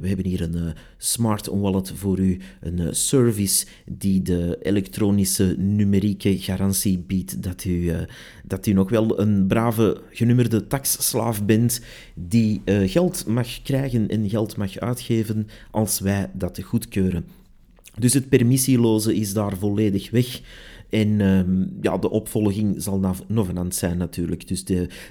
we 0.01 0.07
hebben 0.07 0.25
hier 0.25 0.41
een 0.41 0.55
uh, 0.55 0.69
smart 0.97 1.47
wallet 1.47 1.91
voor 1.95 2.19
u, 2.19 2.39
een 2.61 2.81
uh, 2.81 2.87
service 2.91 3.65
die 3.85 4.21
de 4.21 4.57
elektronische 4.61 5.55
numerieke 5.57 6.37
garantie 6.39 6.99
biedt 6.99 7.43
dat 7.43 7.63
u, 7.63 7.91
dat 8.43 8.65
u 8.65 8.73
nog 8.73 8.89
wel 8.89 9.19
een 9.19 9.47
brave 9.47 10.01
genummerde 10.09 10.67
taxslaaf 10.67 11.45
bent 11.45 11.81
die 12.13 12.61
geld 12.65 13.25
mag 13.25 13.61
krijgen 13.61 14.07
en 14.07 14.29
geld 14.29 14.57
mag 14.57 14.77
uitgeven 14.77 15.47
als 15.71 15.99
wij 15.99 16.29
dat 16.33 16.59
goedkeuren. 16.63 17.25
Dus 17.97 18.13
het 18.13 18.29
permissieloze 18.29 19.15
is 19.15 19.33
daar 19.33 19.57
volledig 19.57 20.11
weg. 20.11 20.41
En 20.95 21.21
um, 21.21 21.77
ja, 21.81 21.97
de 21.97 22.09
opvolging 22.09 22.83
zal 22.83 23.15
Novenant 23.27 23.75
zijn 23.75 23.97
natuurlijk. 23.97 24.47
Dus 24.47 24.63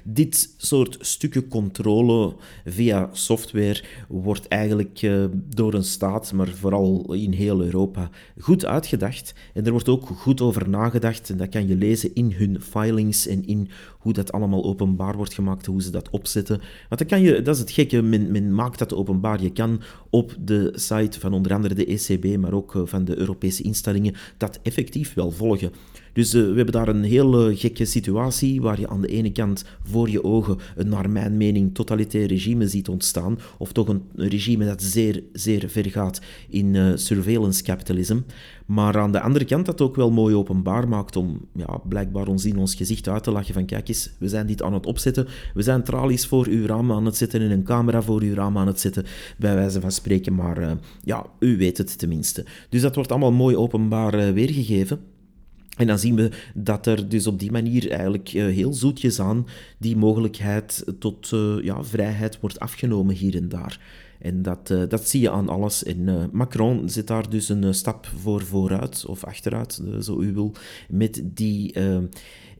dit 0.04 0.54
soort 0.56 0.96
stukken 1.00 1.48
controle 1.48 2.34
via 2.64 3.08
software 3.12 3.82
wordt 4.08 4.48
eigenlijk 4.48 5.02
uh, 5.02 5.24
door 5.48 5.74
een 5.74 5.84
staat, 5.84 6.32
maar 6.32 6.48
vooral 6.48 7.12
in 7.12 7.32
heel 7.32 7.62
Europa, 7.62 8.10
goed 8.38 8.64
uitgedacht. 8.64 9.34
En 9.54 9.64
er 9.64 9.70
wordt 9.70 9.88
ook 9.88 10.06
goed 10.06 10.40
over 10.40 10.68
nagedacht. 10.68 11.30
En 11.30 11.36
dat 11.36 11.48
kan 11.48 11.66
je 11.66 11.76
lezen 11.76 12.14
in 12.14 12.32
hun 12.32 12.60
filings 12.60 13.26
en 13.26 13.46
in 13.46 13.68
hoe 14.04 14.12
dat 14.12 14.32
allemaal 14.32 14.64
openbaar 14.64 15.16
wordt 15.16 15.34
gemaakt, 15.34 15.66
hoe 15.66 15.82
ze 15.82 15.90
dat 15.90 16.10
opzetten. 16.10 16.60
Want 16.88 17.00
dan 17.00 17.06
kan 17.06 17.20
je, 17.20 17.42
dat 17.42 17.54
is 17.54 17.60
het 17.60 17.70
gekke, 17.70 18.02
men, 18.02 18.30
men 18.30 18.54
maakt 18.54 18.78
dat 18.78 18.94
openbaar. 18.94 19.42
Je 19.42 19.52
kan 19.52 19.80
op 20.10 20.36
de 20.40 20.72
site 20.74 21.20
van 21.20 21.32
onder 21.32 21.54
andere 21.54 21.74
de 21.74 21.86
ECB, 21.86 22.36
maar 22.36 22.52
ook 22.52 22.74
eh, 22.74 22.82
van 22.84 23.04
de 23.04 23.18
Europese 23.18 23.62
instellingen, 23.62 24.14
dat 24.36 24.58
effectief 24.62 25.14
wel 25.14 25.30
volgen. 25.30 25.72
Dus 26.14 26.34
uh, 26.34 26.42
we 26.42 26.56
hebben 26.56 26.72
daar 26.74 26.88
een 26.88 27.04
heel 27.04 27.56
gekke 27.56 27.84
situatie 27.84 28.60
waar 28.60 28.80
je 28.80 28.88
aan 28.88 29.00
de 29.00 29.08
ene 29.08 29.32
kant 29.32 29.64
voor 29.82 30.10
je 30.10 30.24
ogen 30.24 30.58
een, 30.76 30.88
naar 30.88 31.10
mijn 31.10 31.36
mening, 31.36 31.74
totalitair 31.74 32.26
regime 32.26 32.68
ziet 32.68 32.88
ontstaan, 32.88 33.38
of 33.58 33.72
toch 33.72 33.88
een, 33.88 34.02
regime 34.14 34.64
dat 34.64 34.82
zeer, 34.82 35.22
zeer 35.32 35.68
ver 35.68 35.90
gaat 35.90 36.20
in 36.48 36.74
uh, 36.74 36.92
surveillance 36.94 37.62
capitalism. 37.62 38.18
Maar 38.66 38.98
aan 38.98 39.12
de 39.12 39.20
andere 39.20 39.44
kant 39.44 39.66
dat 39.66 39.80
ook 39.80 39.96
wel 39.96 40.10
mooi 40.10 40.34
openbaar 40.34 40.88
maakt 40.88 41.16
om 41.16 41.40
ja, 41.54 41.78
blijkbaar 41.88 42.26
ons 42.26 42.44
in 42.44 42.58
ons 42.58 42.74
gezicht 42.74 43.08
uit 43.08 43.22
te 43.22 43.30
lachen 43.30 43.54
van 43.54 43.64
kijk 43.64 43.88
eens, 43.88 44.10
we 44.18 44.28
zijn 44.28 44.46
dit 44.46 44.62
aan 44.62 44.74
het 44.74 44.86
opzetten, 44.86 45.26
we 45.54 45.62
zijn 45.62 45.82
tralies 45.82 46.26
voor 46.26 46.46
uw 46.46 46.66
raam 46.66 46.92
aan 46.92 47.04
het 47.04 47.16
zetten 47.16 47.40
en 47.40 47.50
een 47.50 47.64
camera 47.64 48.02
voor 48.02 48.22
uw 48.22 48.34
raam 48.34 48.58
aan 48.58 48.66
het 48.66 48.80
zetten, 48.80 49.04
bij 49.38 49.54
wijze 49.54 49.80
van 49.80 49.92
spreken, 49.92 50.34
maar 50.34 50.60
uh, 50.60 50.70
ja, 51.04 51.26
u 51.38 51.56
weet 51.56 51.78
het 51.78 51.98
tenminste. 51.98 52.44
Dus 52.68 52.80
dat 52.80 52.94
wordt 52.94 53.10
allemaal 53.10 53.32
mooi 53.32 53.56
openbaar 53.56 54.32
weergegeven. 54.34 55.12
En 55.76 55.86
dan 55.86 55.98
zien 55.98 56.14
we 56.14 56.30
dat 56.54 56.86
er 56.86 57.08
dus 57.08 57.26
op 57.26 57.38
die 57.38 57.50
manier 57.50 57.90
eigenlijk 57.90 58.28
heel 58.28 58.72
zoetjes 58.72 59.20
aan 59.20 59.46
die 59.78 59.96
mogelijkheid 59.96 60.84
tot 60.98 61.30
ja, 61.62 61.84
vrijheid 61.84 62.40
wordt 62.40 62.60
afgenomen 62.60 63.14
hier 63.14 63.36
en 63.36 63.48
daar. 63.48 63.80
En 64.24 64.42
dat, 64.42 64.70
uh, 64.70 64.82
dat 64.88 65.08
zie 65.08 65.20
je 65.20 65.30
aan 65.30 65.48
alles. 65.48 65.82
En 65.82 65.98
uh, 65.98 66.24
Macron 66.32 66.88
zit 66.88 67.06
daar 67.06 67.30
dus 67.30 67.48
een 67.48 67.62
uh, 67.62 67.72
stap 67.72 68.06
voor 68.20 68.42
vooruit, 68.42 69.04
of 69.06 69.24
achteruit, 69.24 69.82
zo 70.00 70.20
u 70.20 70.32
wil, 70.32 70.52
met 70.88 71.22
die 71.24 71.74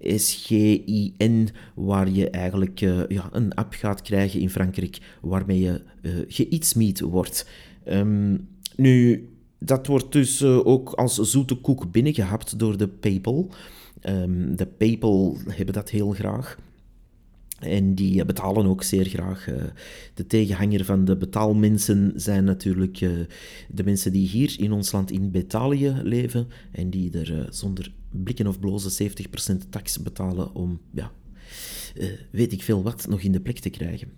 SGIN, 0.01 1.49
waar 1.75 2.11
je 2.11 2.31
eigenlijk 2.31 2.79
ja, 3.09 3.29
een 3.33 3.55
app 3.55 3.73
gaat 3.73 4.03
krijgen 4.03 4.41
in 4.41 4.51
Frankrijk, 4.51 4.99
waarmee 5.21 5.61
je 5.61 5.83
geïtsmeet 6.29 7.01
wordt. 7.01 7.49
Um, 7.89 8.49
nu, 8.77 9.29
dat 9.59 9.87
wordt 9.87 10.13
dus 10.13 10.43
ook 10.43 10.93
als 10.93 11.15
zoete 11.15 11.55
koek 11.55 11.93
binnengehapt 11.93 12.59
door 12.59 12.77
de 12.77 12.89
PayPal. 12.89 13.51
Um, 14.03 14.57
de 14.57 14.67
PayPal 14.67 15.37
hebben 15.47 15.75
dat 15.75 15.91
heel 15.91 16.11
graag. 16.11 16.57
En 17.65 17.95
die 17.95 18.21
eh, 18.21 18.27
betalen 18.27 18.67
ook 18.67 18.83
zeer 18.83 19.05
graag. 19.05 19.49
Eh, 19.49 19.55
de 20.15 20.27
tegenhanger 20.27 20.85
van 20.85 21.05
de 21.05 21.17
betaalmensen 21.17 22.13
zijn 22.17 22.45
natuurlijk 22.45 23.01
eh, 23.01 23.11
de 23.69 23.85
mensen 23.85 24.13
die 24.13 24.29
hier 24.29 24.55
in 24.59 24.73
ons 24.73 24.93
land 24.93 25.11
in 25.11 25.31
Betalië 25.31 26.01
leven 26.03 26.49
en 26.73 26.91
die 26.91 27.19
er 27.19 27.47
zonder 27.51 27.93
blikken 28.11 28.47
of 28.47 28.61
blozen 28.61 29.11
70% 29.55 29.69
tax 29.71 30.03
betalen 30.03 30.55
om, 30.55 30.81
ja, 30.91 31.13
weet 32.31 32.53
ik 32.53 32.63
veel 32.63 32.83
wat, 32.83 33.07
nog 33.09 33.21
in 33.21 33.33
de 33.33 33.41
plek 33.41 33.59
te 33.59 33.71
krijgen. 33.71 34.09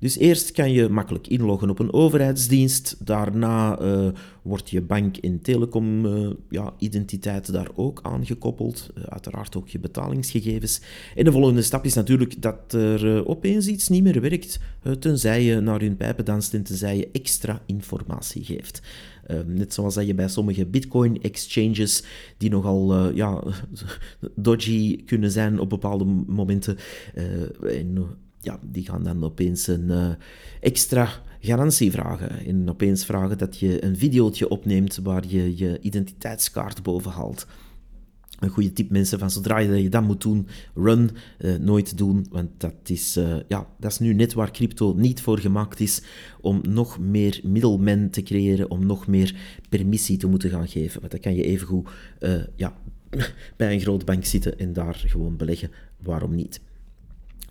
Dus 0.00 0.18
eerst 0.18 0.52
kan 0.52 0.72
je 0.72 0.88
makkelijk 0.88 1.26
inloggen 1.26 1.70
op 1.70 1.78
een 1.78 1.92
overheidsdienst. 1.92 3.06
Daarna 3.06 3.80
uh, 3.80 4.08
wordt 4.42 4.70
je 4.70 4.82
bank- 4.82 5.16
en 5.16 5.40
telecom-identiteit 5.42 7.48
uh, 7.48 7.54
ja, 7.54 7.60
daar 7.60 7.70
ook 7.74 8.00
aangekoppeld. 8.02 8.90
Uh, 8.98 9.04
uiteraard 9.04 9.56
ook 9.56 9.68
je 9.68 9.78
betalingsgegevens. 9.78 10.80
En 11.14 11.24
de 11.24 11.32
volgende 11.32 11.62
stap 11.62 11.84
is 11.84 11.94
natuurlijk 11.94 12.42
dat 12.42 12.72
er 12.72 13.26
opeens 13.26 13.66
iets 13.66 13.88
niet 13.88 14.02
meer 14.02 14.20
werkt, 14.20 14.60
tenzij 14.98 15.42
je 15.42 15.60
naar 15.60 15.80
hun 15.80 15.96
pijpen 15.96 16.24
danst 16.24 16.54
en 16.54 16.62
tenzij 16.62 16.96
je 16.96 17.08
extra 17.12 17.62
informatie 17.66 18.44
geeft. 18.44 18.82
net 19.46 19.74
zoals 19.74 19.94
dat 19.94 20.06
je 20.06 20.14
bij 20.14 20.28
sommige 20.28 20.66
bitcoin-exchanges, 20.66 22.04
die 22.36 22.50
nogal 22.50 23.10
ja, 23.14 23.42
dodgy 24.36 25.04
kunnen 25.04 25.30
zijn 25.30 25.58
op 25.58 25.68
bepaalde 25.68 26.04
momenten, 26.26 26.76
en 27.62 28.18
ja, 28.40 28.58
die 28.62 28.84
gaan 28.84 29.02
dan 29.04 29.24
opeens 29.24 29.66
een 29.66 29.88
uh, 29.88 30.08
extra 30.60 31.08
garantie 31.40 31.90
vragen. 31.90 32.46
En 32.46 32.70
opeens 32.70 33.04
vragen 33.04 33.38
dat 33.38 33.58
je 33.58 33.84
een 33.84 33.96
videootje 33.96 34.48
opneemt 34.48 34.96
waar 34.96 35.24
je 35.26 35.56
je 35.56 35.80
identiteitskaart 35.80 36.82
boven 36.82 37.10
haalt. 37.10 37.46
Een 38.38 38.48
goede 38.48 38.72
tip 38.72 38.90
mensen 38.90 39.18
van 39.18 39.30
zodra 39.30 39.58
je 39.58 39.88
dat 39.88 40.02
moet 40.02 40.22
doen, 40.22 40.46
run, 40.74 41.10
uh, 41.38 41.56
nooit 41.56 41.98
doen, 41.98 42.26
want 42.30 42.48
dat 42.56 42.74
is, 42.84 43.16
uh, 43.16 43.36
ja, 43.48 43.68
dat 43.78 43.90
is 43.90 43.98
nu 43.98 44.14
net 44.14 44.32
waar 44.32 44.50
crypto 44.50 44.94
niet 44.96 45.20
voor 45.22 45.38
gemaakt 45.38 45.80
is, 45.80 46.02
om 46.40 46.60
nog 46.68 46.98
meer 46.98 47.40
middelmen 47.42 48.10
te 48.10 48.22
creëren, 48.22 48.70
om 48.70 48.86
nog 48.86 49.06
meer 49.06 49.34
permissie 49.68 50.16
te 50.16 50.26
moeten 50.26 50.50
gaan 50.50 50.68
geven. 50.68 51.00
Want 51.00 51.12
dan 51.12 51.20
kan 51.20 51.34
je 51.34 51.42
evengoed 51.42 51.88
uh, 52.20 52.42
ja, 52.56 52.76
bij 53.56 53.72
een 53.72 53.80
grote 53.80 54.04
bank 54.04 54.24
zitten 54.24 54.58
en 54.58 54.72
daar 54.72 55.04
gewoon 55.06 55.36
beleggen, 55.36 55.70
waarom 56.02 56.34
niet? 56.34 56.60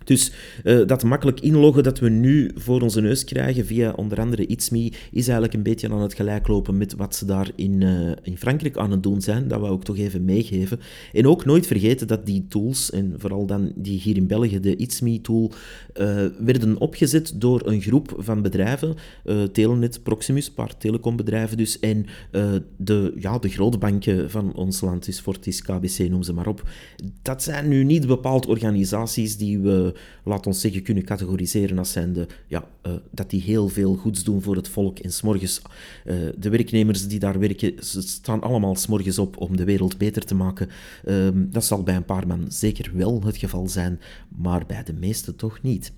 Dus 0.04 0.32
uh, 0.64 0.86
dat 0.86 1.04
makkelijk 1.04 1.40
inloggen 1.40 1.82
dat 1.82 1.98
we 1.98 2.08
nu 2.08 2.50
voor 2.54 2.80
onze 2.80 3.00
neus 3.00 3.24
krijgen 3.24 3.66
via 3.66 3.92
onder 3.92 4.20
andere 4.20 4.46
ItsMe 4.46 4.92
is 5.10 5.24
eigenlijk 5.24 5.54
een 5.54 5.62
beetje 5.62 5.90
aan 5.90 6.02
het 6.02 6.14
gelijklopen 6.14 6.76
met 6.78 6.94
wat 6.94 7.14
ze 7.14 7.24
daar 7.24 7.50
in, 7.54 7.80
uh, 7.80 8.10
in 8.22 8.38
Frankrijk 8.38 8.76
aan 8.76 8.90
het 8.90 9.02
doen 9.02 9.20
zijn. 9.20 9.48
Dat 9.48 9.60
wou 9.60 9.76
ik 9.76 9.82
toch 9.82 9.96
even 9.96 10.24
meegeven. 10.24 10.80
En 11.12 11.26
ook 11.26 11.44
nooit 11.44 11.66
vergeten 11.66 12.06
dat 12.06 12.26
die 12.26 12.46
tools, 12.48 12.90
en 12.90 13.14
vooral 13.16 13.46
dan 13.46 13.72
die 13.74 14.00
hier 14.00 14.16
in 14.16 14.26
België, 14.26 14.60
de 14.60 14.76
ItsMe-tool, 14.76 15.52
uh, 16.00 16.24
werden 16.38 16.78
opgezet 16.78 17.32
door 17.36 17.66
een 17.66 17.80
groep 17.80 18.14
van 18.18 18.42
bedrijven, 18.42 18.94
Telenet, 19.52 20.02
Proximus, 20.02 20.46
een 20.46 20.54
paar 20.54 20.76
telecombedrijven 20.76 21.56
dus, 21.56 21.78
en 21.78 22.06
de, 22.76 23.12
ja, 23.16 23.38
de 23.38 23.48
grote 23.48 23.78
banken 23.78 24.30
van 24.30 24.54
ons 24.54 24.80
land, 24.80 25.04
dus 25.04 25.20
Fortis, 25.20 25.62
KBC, 25.62 25.98
noem 25.98 26.22
ze 26.22 26.32
maar 26.32 26.46
op. 26.46 26.68
Dat 27.22 27.42
zijn 27.42 27.68
nu 27.68 27.84
niet 27.84 28.06
bepaald 28.06 28.46
organisaties 28.46 29.36
die 29.36 29.58
we 29.58 29.89
laat 30.24 30.46
ons 30.46 30.60
zeggen, 30.60 30.82
kunnen 30.82 31.04
categoriseren 31.04 31.78
als 31.78 31.92
zijnde 31.92 32.26
ja, 32.46 32.68
uh, 32.86 32.92
dat 33.10 33.30
die 33.30 33.42
heel 33.42 33.68
veel 33.68 33.94
goeds 33.94 34.24
doen 34.24 34.42
voor 34.42 34.56
het 34.56 34.68
volk. 34.68 34.98
En 34.98 35.12
s'morgens, 35.12 35.62
uh, 36.04 36.14
de 36.38 36.48
werknemers 36.48 37.08
die 37.08 37.18
daar 37.18 37.38
werken, 37.38 37.84
ze 37.84 38.02
staan 38.02 38.42
allemaal 38.42 38.76
s'morgens 38.76 39.18
op 39.18 39.36
om 39.36 39.56
de 39.56 39.64
wereld 39.64 39.98
beter 39.98 40.24
te 40.24 40.34
maken. 40.34 40.68
Uh, 41.04 41.28
dat 41.34 41.64
zal 41.64 41.82
bij 41.82 41.96
een 41.96 42.04
paar 42.04 42.26
man 42.26 42.44
zeker 42.48 42.90
wel 42.94 43.22
het 43.24 43.36
geval 43.36 43.68
zijn, 43.68 44.00
maar 44.28 44.66
bij 44.66 44.82
de 44.82 44.92
meesten 44.92 45.36
toch 45.36 45.62
niet. 45.62 45.92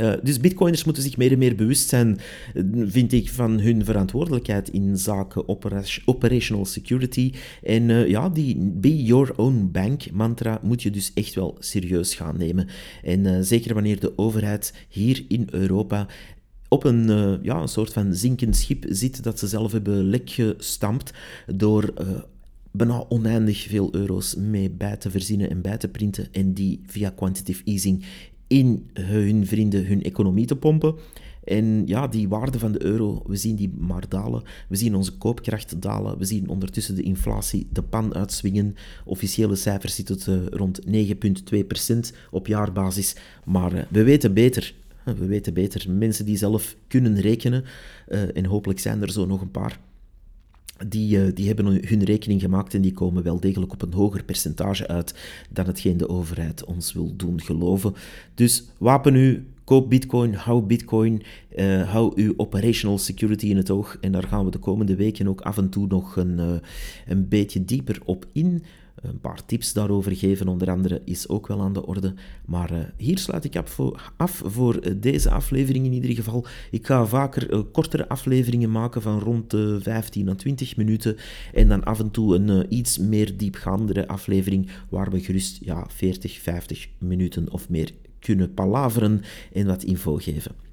Uh, 0.00 0.12
dus 0.22 0.40
bitcoiners 0.40 0.84
moeten 0.84 1.02
zich 1.02 1.16
meer 1.16 1.32
en 1.32 1.38
meer 1.38 1.54
bewust 1.54 1.88
zijn, 1.88 2.18
eh, 2.54 2.62
vind 2.86 3.12
ik, 3.12 3.30
van 3.30 3.60
hun 3.60 3.84
verantwoordelijkheid 3.84 4.68
in 4.68 4.96
zaken 4.96 5.48
operational 6.04 6.64
security. 6.64 7.32
En 7.62 7.88
uh, 7.88 8.08
ja, 8.08 8.28
die 8.28 8.56
be 8.58 9.02
your 9.02 9.32
own 9.36 9.68
bank 9.72 10.10
mantra 10.10 10.60
moet 10.62 10.82
je 10.82 10.90
dus 10.90 11.12
echt 11.14 11.34
wel 11.34 11.56
serieus 11.58 12.14
gaan 12.14 12.36
nemen. 12.36 12.68
En 13.02 13.44
zeker 13.44 13.74
wanneer 13.74 14.00
de 14.00 14.18
overheid 14.18 14.86
hier 14.88 15.24
in 15.28 15.48
Europa 15.50 16.06
op 16.68 16.84
een, 16.84 17.08
ja, 17.42 17.60
een 17.60 17.68
soort 17.68 17.92
van 17.92 18.14
zinkend 18.14 18.56
schip 18.56 18.84
zit 18.88 19.22
dat 19.22 19.38
ze 19.38 19.46
zelf 19.46 19.72
hebben 19.72 20.04
lek 20.04 20.30
gestampt 20.30 21.12
door 21.46 21.92
bijna 22.70 23.04
oneindig 23.08 23.66
veel 23.68 23.94
euro's 23.94 24.34
mee 24.34 24.70
bij 24.70 24.96
te 24.96 25.10
verzinnen 25.10 25.50
en 25.50 25.60
bij 25.60 25.76
te 25.76 25.88
printen 25.88 26.28
en 26.32 26.52
die 26.52 26.80
via 26.86 27.10
quantitative 27.10 27.62
easing 27.64 28.04
in 28.48 28.86
hun 28.92 29.46
vrienden 29.46 29.86
hun 29.86 30.02
economie 30.02 30.46
te 30.46 30.56
pompen. 30.56 30.94
En 31.48 31.86
ja, 31.86 32.06
die 32.06 32.28
waarde 32.28 32.58
van 32.58 32.72
de 32.72 32.84
euro, 32.84 33.22
we 33.26 33.36
zien 33.36 33.56
die 33.56 33.72
maar 33.78 34.08
dalen. 34.08 34.42
We 34.68 34.76
zien 34.76 34.94
onze 34.94 35.16
koopkracht 35.16 35.82
dalen. 35.82 36.18
We 36.18 36.24
zien 36.24 36.48
ondertussen 36.48 36.94
de 36.94 37.02
inflatie 37.02 37.66
de 37.72 37.82
pan 37.82 38.14
uitswingen. 38.14 38.74
Officiële 39.04 39.54
cijfers 39.54 39.94
zitten 39.94 40.42
uh, 40.42 40.46
rond 40.46 40.80
9,2% 40.86 41.98
op 42.30 42.46
jaarbasis. 42.46 43.16
Maar 43.44 43.74
uh, 43.74 43.82
we 43.88 44.02
weten 44.02 44.34
beter. 44.34 44.74
We 45.04 45.26
weten 45.26 45.54
beter. 45.54 45.90
Mensen 45.90 46.24
die 46.24 46.36
zelf 46.36 46.76
kunnen 46.88 47.20
rekenen, 47.20 47.64
uh, 48.08 48.36
en 48.36 48.44
hopelijk 48.44 48.80
zijn 48.80 49.02
er 49.02 49.10
zo 49.10 49.26
nog 49.26 49.40
een 49.40 49.50
paar, 49.50 49.80
die, 50.86 51.18
uh, 51.18 51.34
die 51.34 51.46
hebben 51.46 51.66
hun 51.66 52.04
rekening 52.04 52.40
gemaakt 52.40 52.74
en 52.74 52.80
die 52.80 52.92
komen 52.92 53.22
wel 53.22 53.40
degelijk 53.40 53.72
op 53.72 53.82
een 53.82 53.92
hoger 53.92 54.24
percentage 54.24 54.88
uit 54.88 55.14
dan 55.50 55.66
hetgeen 55.66 55.96
de 55.96 56.08
overheid 56.08 56.64
ons 56.64 56.92
wil 56.92 57.16
doen 57.16 57.40
geloven. 57.40 57.94
Dus 58.34 58.64
wapen 58.78 59.14
u, 59.14 59.46
koop 59.64 59.90
bitcoin, 59.90 60.34
hou 60.34 60.62
bitcoin, 60.62 61.22
uh, 61.56 61.90
hou 61.90 62.12
uw 62.22 62.34
operational 62.36 62.98
security 62.98 63.46
in 63.46 63.56
het 63.56 63.70
oog. 63.70 63.98
En 64.00 64.12
daar 64.12 64.22
gaan 64.22 64.44
we 64.44 64.50
de 64.50 64.58
komende 64.58 64.96
weken 64.96 65.28
ook 65.28 65.40
af 65.40 65.58
en 65.58 65.68
toe 65.68 65.86
nog 65.86 66.16
een, 66.16 66.38
uh, 66.38 66.52
een 67.06 67.28
beetje 67.28 67.64
dieper 67.64 67.98
op 68.04 68.26
in 68.32 68.62
een 69.02 69.20
paar 69.20 69.44
tips 69.46 69.72
daarover 69.72 70.16
geven, 70.16 70.48
onder 70.48 70.70
andere, 70.70 71.02
is 71.04 71.28
ook 71.28 71.46
wel 71.46 71.60
aan 71.60 71.72
de 71.72 71.86
orde. 71.86 72.14
Maar 72.46 72.72
uh, 72.72 72.78
hier 72.96 73.18
sluit 73.18 73.44
ik 73.44 73.56
af 74.16 74.42
voor, 74.44 74.86
uh, 74.86 74.94
deze 74.96 75.30
aflevering 75.30 75.86
in 75.86 75.92
ieder 75.92 76.14
geval. 76.14 76.46
Ik 76.70 76.86
ga 76.86 77.06
vaker 77.06 77.52
uh, 77.52 77.60
kortere 77.72 78.08
afleveringen 78.08 78.70
maken 78.70 79.02
van 79.02 79.20
rond 79.20 79.50
de 79.50 79.78
15 79.80 80.28
à 80.28 80.34
20 80.34 80.76
minuten. 80.76 81.16
En 81.54 81.68
dan 81.68 81.84
af 81.84 81.98
en 81.98 82.10
toe 82.10 82.34
een 82.34 82.74
iets 82.74 82.98
meer 82.98 83.36
diepgaandere 83.36 84.08
aflevering 84.08 84.70
waar 84.88 85.10
we 85.10 85.20
gerust 85.20 85.58
ja, 85.64 85.86
40, 85.88 86.38
50 86.38 86.88
minuten 86.98 87.52
of 87.52 87.68
meer 87.68 87.92
kunnen 88.18 88.54
palaveren 88.54 89.22
en 89.52 89.66
wat 89.66 89.82
info 89.82 90.16
geven. 90.16 90.67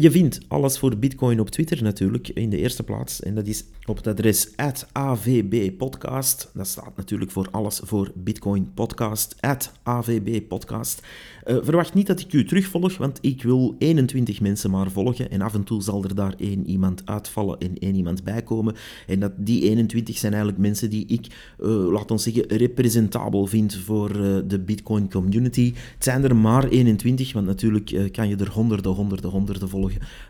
Je 0.00 0.10
vindt 0.10 0.40
alles 0.48 0.78
voor 0.78 0.96
Bitcoin 0.96 1.40
op 1.40 1.50
Twitter 1.50 1.82
natuurlijk 1.82 2.28
in 2.28 2.50
de 2.50 2.56
eerste 2.56 2.82
plaats. 2.82 3.22
En 3.22 3.34
dat 3.34 3.46
is 3.46 3.64
op 3.84 3.96
het 3.96 4.06
adres 4.06 4.48
@avbpodcast. 4.92 6.50
Dat 6.54 6.66
staat 6.66 6.96
natuurlijk 6.96 7.30
voor 7.30 7.48
alles 7.50 7.80
voor 7.84 8.10
Bitcoin 8.14 8.70
Podcast. 8.74 9.36
@avbpodcast. 9.82 11.02
Uh, 11.46 11.56
verwacht 11.62 11.94
niet 11.94 12.06
dat 12.06 12.20
ik 12.20 12.32
u 12.32 12.44
terugvolg, 12.44 12.96
want 12.96 13.18
ik 13.20 13.42
wil 13.42 13.74
21 13.78 14.40
mensen 14.40 14.70
maar 14.70 14.90
volgen. 14.90 15.30
En 15.30 15.40
af 15.40 15.54
en 15.54 15.64
toe 15.64 15.82
zal 15.82 16.04
er 16.04 16.14
daar 16.14 16.34
één 16.38 16.66
iemand 16.66 17.02
uitvallen 17.04 17.58
en 17.58 17.78
één 17.78 17.94
iemand 17.94 18.24
bijkomen. 18.24 18.74
En 19.06 19.20
dat, 19.20 19.32
die 19.36 19.62
21 19.62 20.18
zijn 20.18 20.32
eigenlijk 20.32 20.62
mensen 20.62 20.90
die 20.90 21.06
ik, 21.06 21.26
uh, 21.60 21.68
laat 21.68 22.10
ons 22.10 22.22
zeggen, 22.22 22.46
representabel 22.46 23.46
vind 23.46 23.74
voor 23.74 24.10
uh, 24.10 24.36
de 24.46 24.58
Bitcoin 24.58 25.10
community. 25.10 25.72
Het 25.94 26.04
zijn 26.04 26.24
er 26.24 26.36
maar 26.36 26.68
21, 26.68 27.32
want 27.32 27.46
natuurlijk 27.46 28.12
kan 28.12 28.28
je 28.28 28.36
er 28.36 28.50
honderden, 28.50 28.92
honderden, 28.92 29.30
honderden 29.30 29.68
volgen 29.68 29.83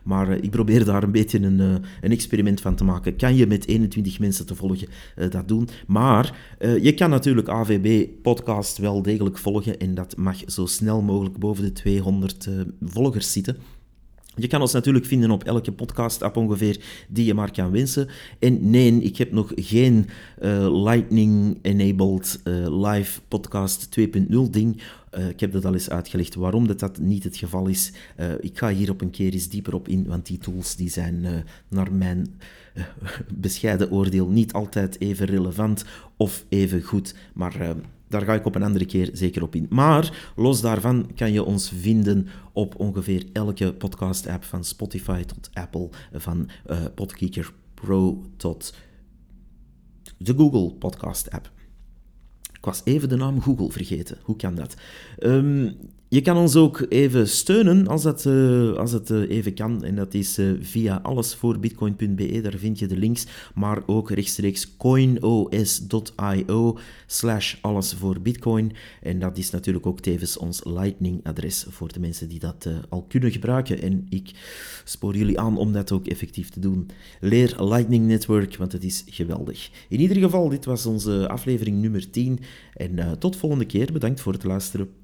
maar 0.04 0.28
eh, 0.30 0.42
ik 0.42 0.50
probeer 0.50 0.84
daar 0.84 1.02
een 1.02 1.12
beetje 1.12 1.38
een, 1.38 1.60
uh, 1.60 1.74
een, 2.00 2.10
experiment 2.10 2.60
van 2.60 2.74
te 2.74 2.84
maken. 2.84 3.16
Kan 3.16 3.36
je 3.36 3.46
met 3.46 3.66
21 3.66 4.18
mensen 4.18 4.46
te 4.46 4.54
volgen 4.54 4.88
uh, 5.18 5.30
dat 5.30 5.48
doen? 5.48 5.68
Maar 5.86 6.38
je 6.58 6.94
kan 6.94 7.10
natuurlijk 7.10 7.48
AVB-podcast 7.48 8.78
wel 8.78 9.02
degelijk 9.02 9.38
volgen 9.38 9.78
en 9.78 9.94
dat 9.94 10.16
mag 10.16 10.36
zo 10.46 10.66
snel 10.66 11.02
mogelijk 11.02 11.38
boven 11.38 11.64
de 11.64 11.72
200 11.72 12.48
volgers 12.80 13.32
zitten. 13.32 13.56
Je 14.36 14.46
kan 14.46 14.60
ons 14.60 14.72
natuurlijk 14.72 15.06
vinden 15.06 15.30
op 15.30 15.44
elke 15.44 15.72
podcast-app 15.72 16.36
ongeveer 16.36 16.80
die 17.08 17.24
je 17.24 17.34
maar 17.34 17.50
kan 17.50 17.70
wensen. 17.70 18.08
En 18.38 18.70
nee, 18.70 19.02
ik 19.02 19.16
heb 19.16 19.32
nog 19.32 19.52
geen 19.54 20.06
Lightning-enabled 20.84 22.40
live 22.70 23.20
podcast 23.28 23.88
2.0 24.00 24.50
ding. 24.50 24.82
Uh, 25.18 25.29
ik 25.29 25.40
heb 25.40 25.53
dat 25.53 25.64
al 25.64 25.72
eens 25.72 25.90
uitgelegd 25.90 26.35
waarom 26.35 26.66
dat, 26.66 26.79
dat 26.79 26.98
niet 26.98 27.24
het 27.24 27.37
geval 27.37 27.66
is. 27.66 27.92
ik 28.40 28.59
ga 28.59 28.70
hier 28.70 28.90
op 28.90 29.00
een 29.00 29.11
keer 29.11 29.33
eens 29.33 29.48
dieper 29.48 29.74
op 29.74 29.88
in, 29.88 30.07
want 30.07 30.27
die 30.27 30.38
tools 30.38 30.77
die 30.77 30.90
zijn 30.90 31.44
naar 31.68 31.92
mijn 31.92 32.40
bescheiden 33.35 33.90
oordeel 33.90 34.29
niet 34.29 34.53
altijd 34.53 35.00
even 35.00 35.27
relevant 35.27 35.85
of 36.16 36.44
even 36.48 36.83
goed. 36.83 37.14
Maar 37.35 37.77
daar 38.09 38.22
ga 38.22 38.35
ik 38.35 38.46
op 38.46 38.55
een 38.55 38.62
andere 38.62 38.87
keer 38.87 39.11
zeker 39.12 39.42
op 39.42 39.55
in. 39.55 39.66
Maar 39.70 40.33
los 40.37 40.61
daarvan 40.61 41.11
kan 41.14 41.33
je 41.33 41.44
ons 41.44 41.72
vinden 41.77 42.27
op 42.53 42.81
ongeveer 42.81 43.24
elke 43.33 43.72
podcast-app 43.72 44.44
van 44.44 44.64
Spotify 44.64 45.22
tot 45.22 45.50
Apple, 45.53 45.88
van 46.12 46.48
uh, 46.70 46.85
Podkicker 46.94 47.53
Pro 47.74 48.24
tot 48.37 48.74
de 50.16 50.35
Google 50.35 50.70
Podcast-app. 50.70 51.53
Ik 52.64 52.70
was 52.70 52.83
even 52.85 53.09
de 53.09 53.16
naam 53.16 53.40
Google 53.42 53.70
vergeten. 53.70 54.18
Hoe 54.22 54.37
kan 54.37 54.55
dat? 54.55 54.74
Um, 55.18 55.77
je 56.14 56.20
kan 56.20 56.37
ons 56.37 56.57
ook 56.57 56.87
even 56.88 57.29
steunen 57.29 57.87
als 57.87 58.05
het, 58.05 58.24
uh, 58.24 58.72
als 58.72 59.11
uh, 59.11 59.31
even 59.31 59.55
kan. 59.55 59.85
En 59.85 59.94
dat 59.94 60.14
is 60.14 60.38
uh, 60.38 60.53
via 60.61 61.00
allesvoorbitcoin.be. 61.03 62.40
Daar 62.40 62.57
vind 62.57 62.79
je 62.79 62.87
de 62.87 62.96
links. 62.96 63.27
Maar 63.55 63.83
ook 63.87 64.11
rechtstreeks 64.11 64.77
coinos.io 64.77 66.79
slash 67.07 67.55
allesvoorbitcoin. 67.61 68.72
En 69.03 69.18
dat 69.18 69.38
is 69.38 69.50
natuurlijk 69.50 69.87
ook 69.87 70.00
tevens 70.00 70.37
ons 70.37 70.64
Lightning-adres 70.64 71.66
voor 71.68 71.92
de 71.92 72.00
mensen 72.00 72.29
die 72.29 72.38
dat 72.38 72.68
al 72.88 73.03
kunnen 73.03 73.31
gebruiken. 73.31 73.83
En 73.83 74.07
ik 74.09 74.31
spoor 74.85 75.16
jullie 75.16 75.40
aan 75.40 75.57
om 75.57 75.72
dat 75.72 75.92
ook 75.92 76.07
effectief 76.07 76.48
te 76.48 76.61
doen. 76.61 76.88
Leer 77.20 77.64
Lightning 77.64 78.07
Network, 78.07 78.57
want 78.57 78.72
het 78.72 78.85
is 78.85 79.05
geweldig. 79.07 79.70
In 79.88 80.00
ieder 80.00 80.16
geval, 80.16 80.48
dit 80.48 80.64
was 80.64 80.87
onze 80.87 81.29
aflevering 81.29 81.81
nummer 81.81 82.11
10. 82.11 82.38
En 82.74 83.18
tot 83.18 83.37
volgende 83.37 83.66
keer. 83.66 83.92
Bedankt 83.92 84.20
voor 84.20 84.33
het 84.33 84.44
luisteren. 84.44 85.03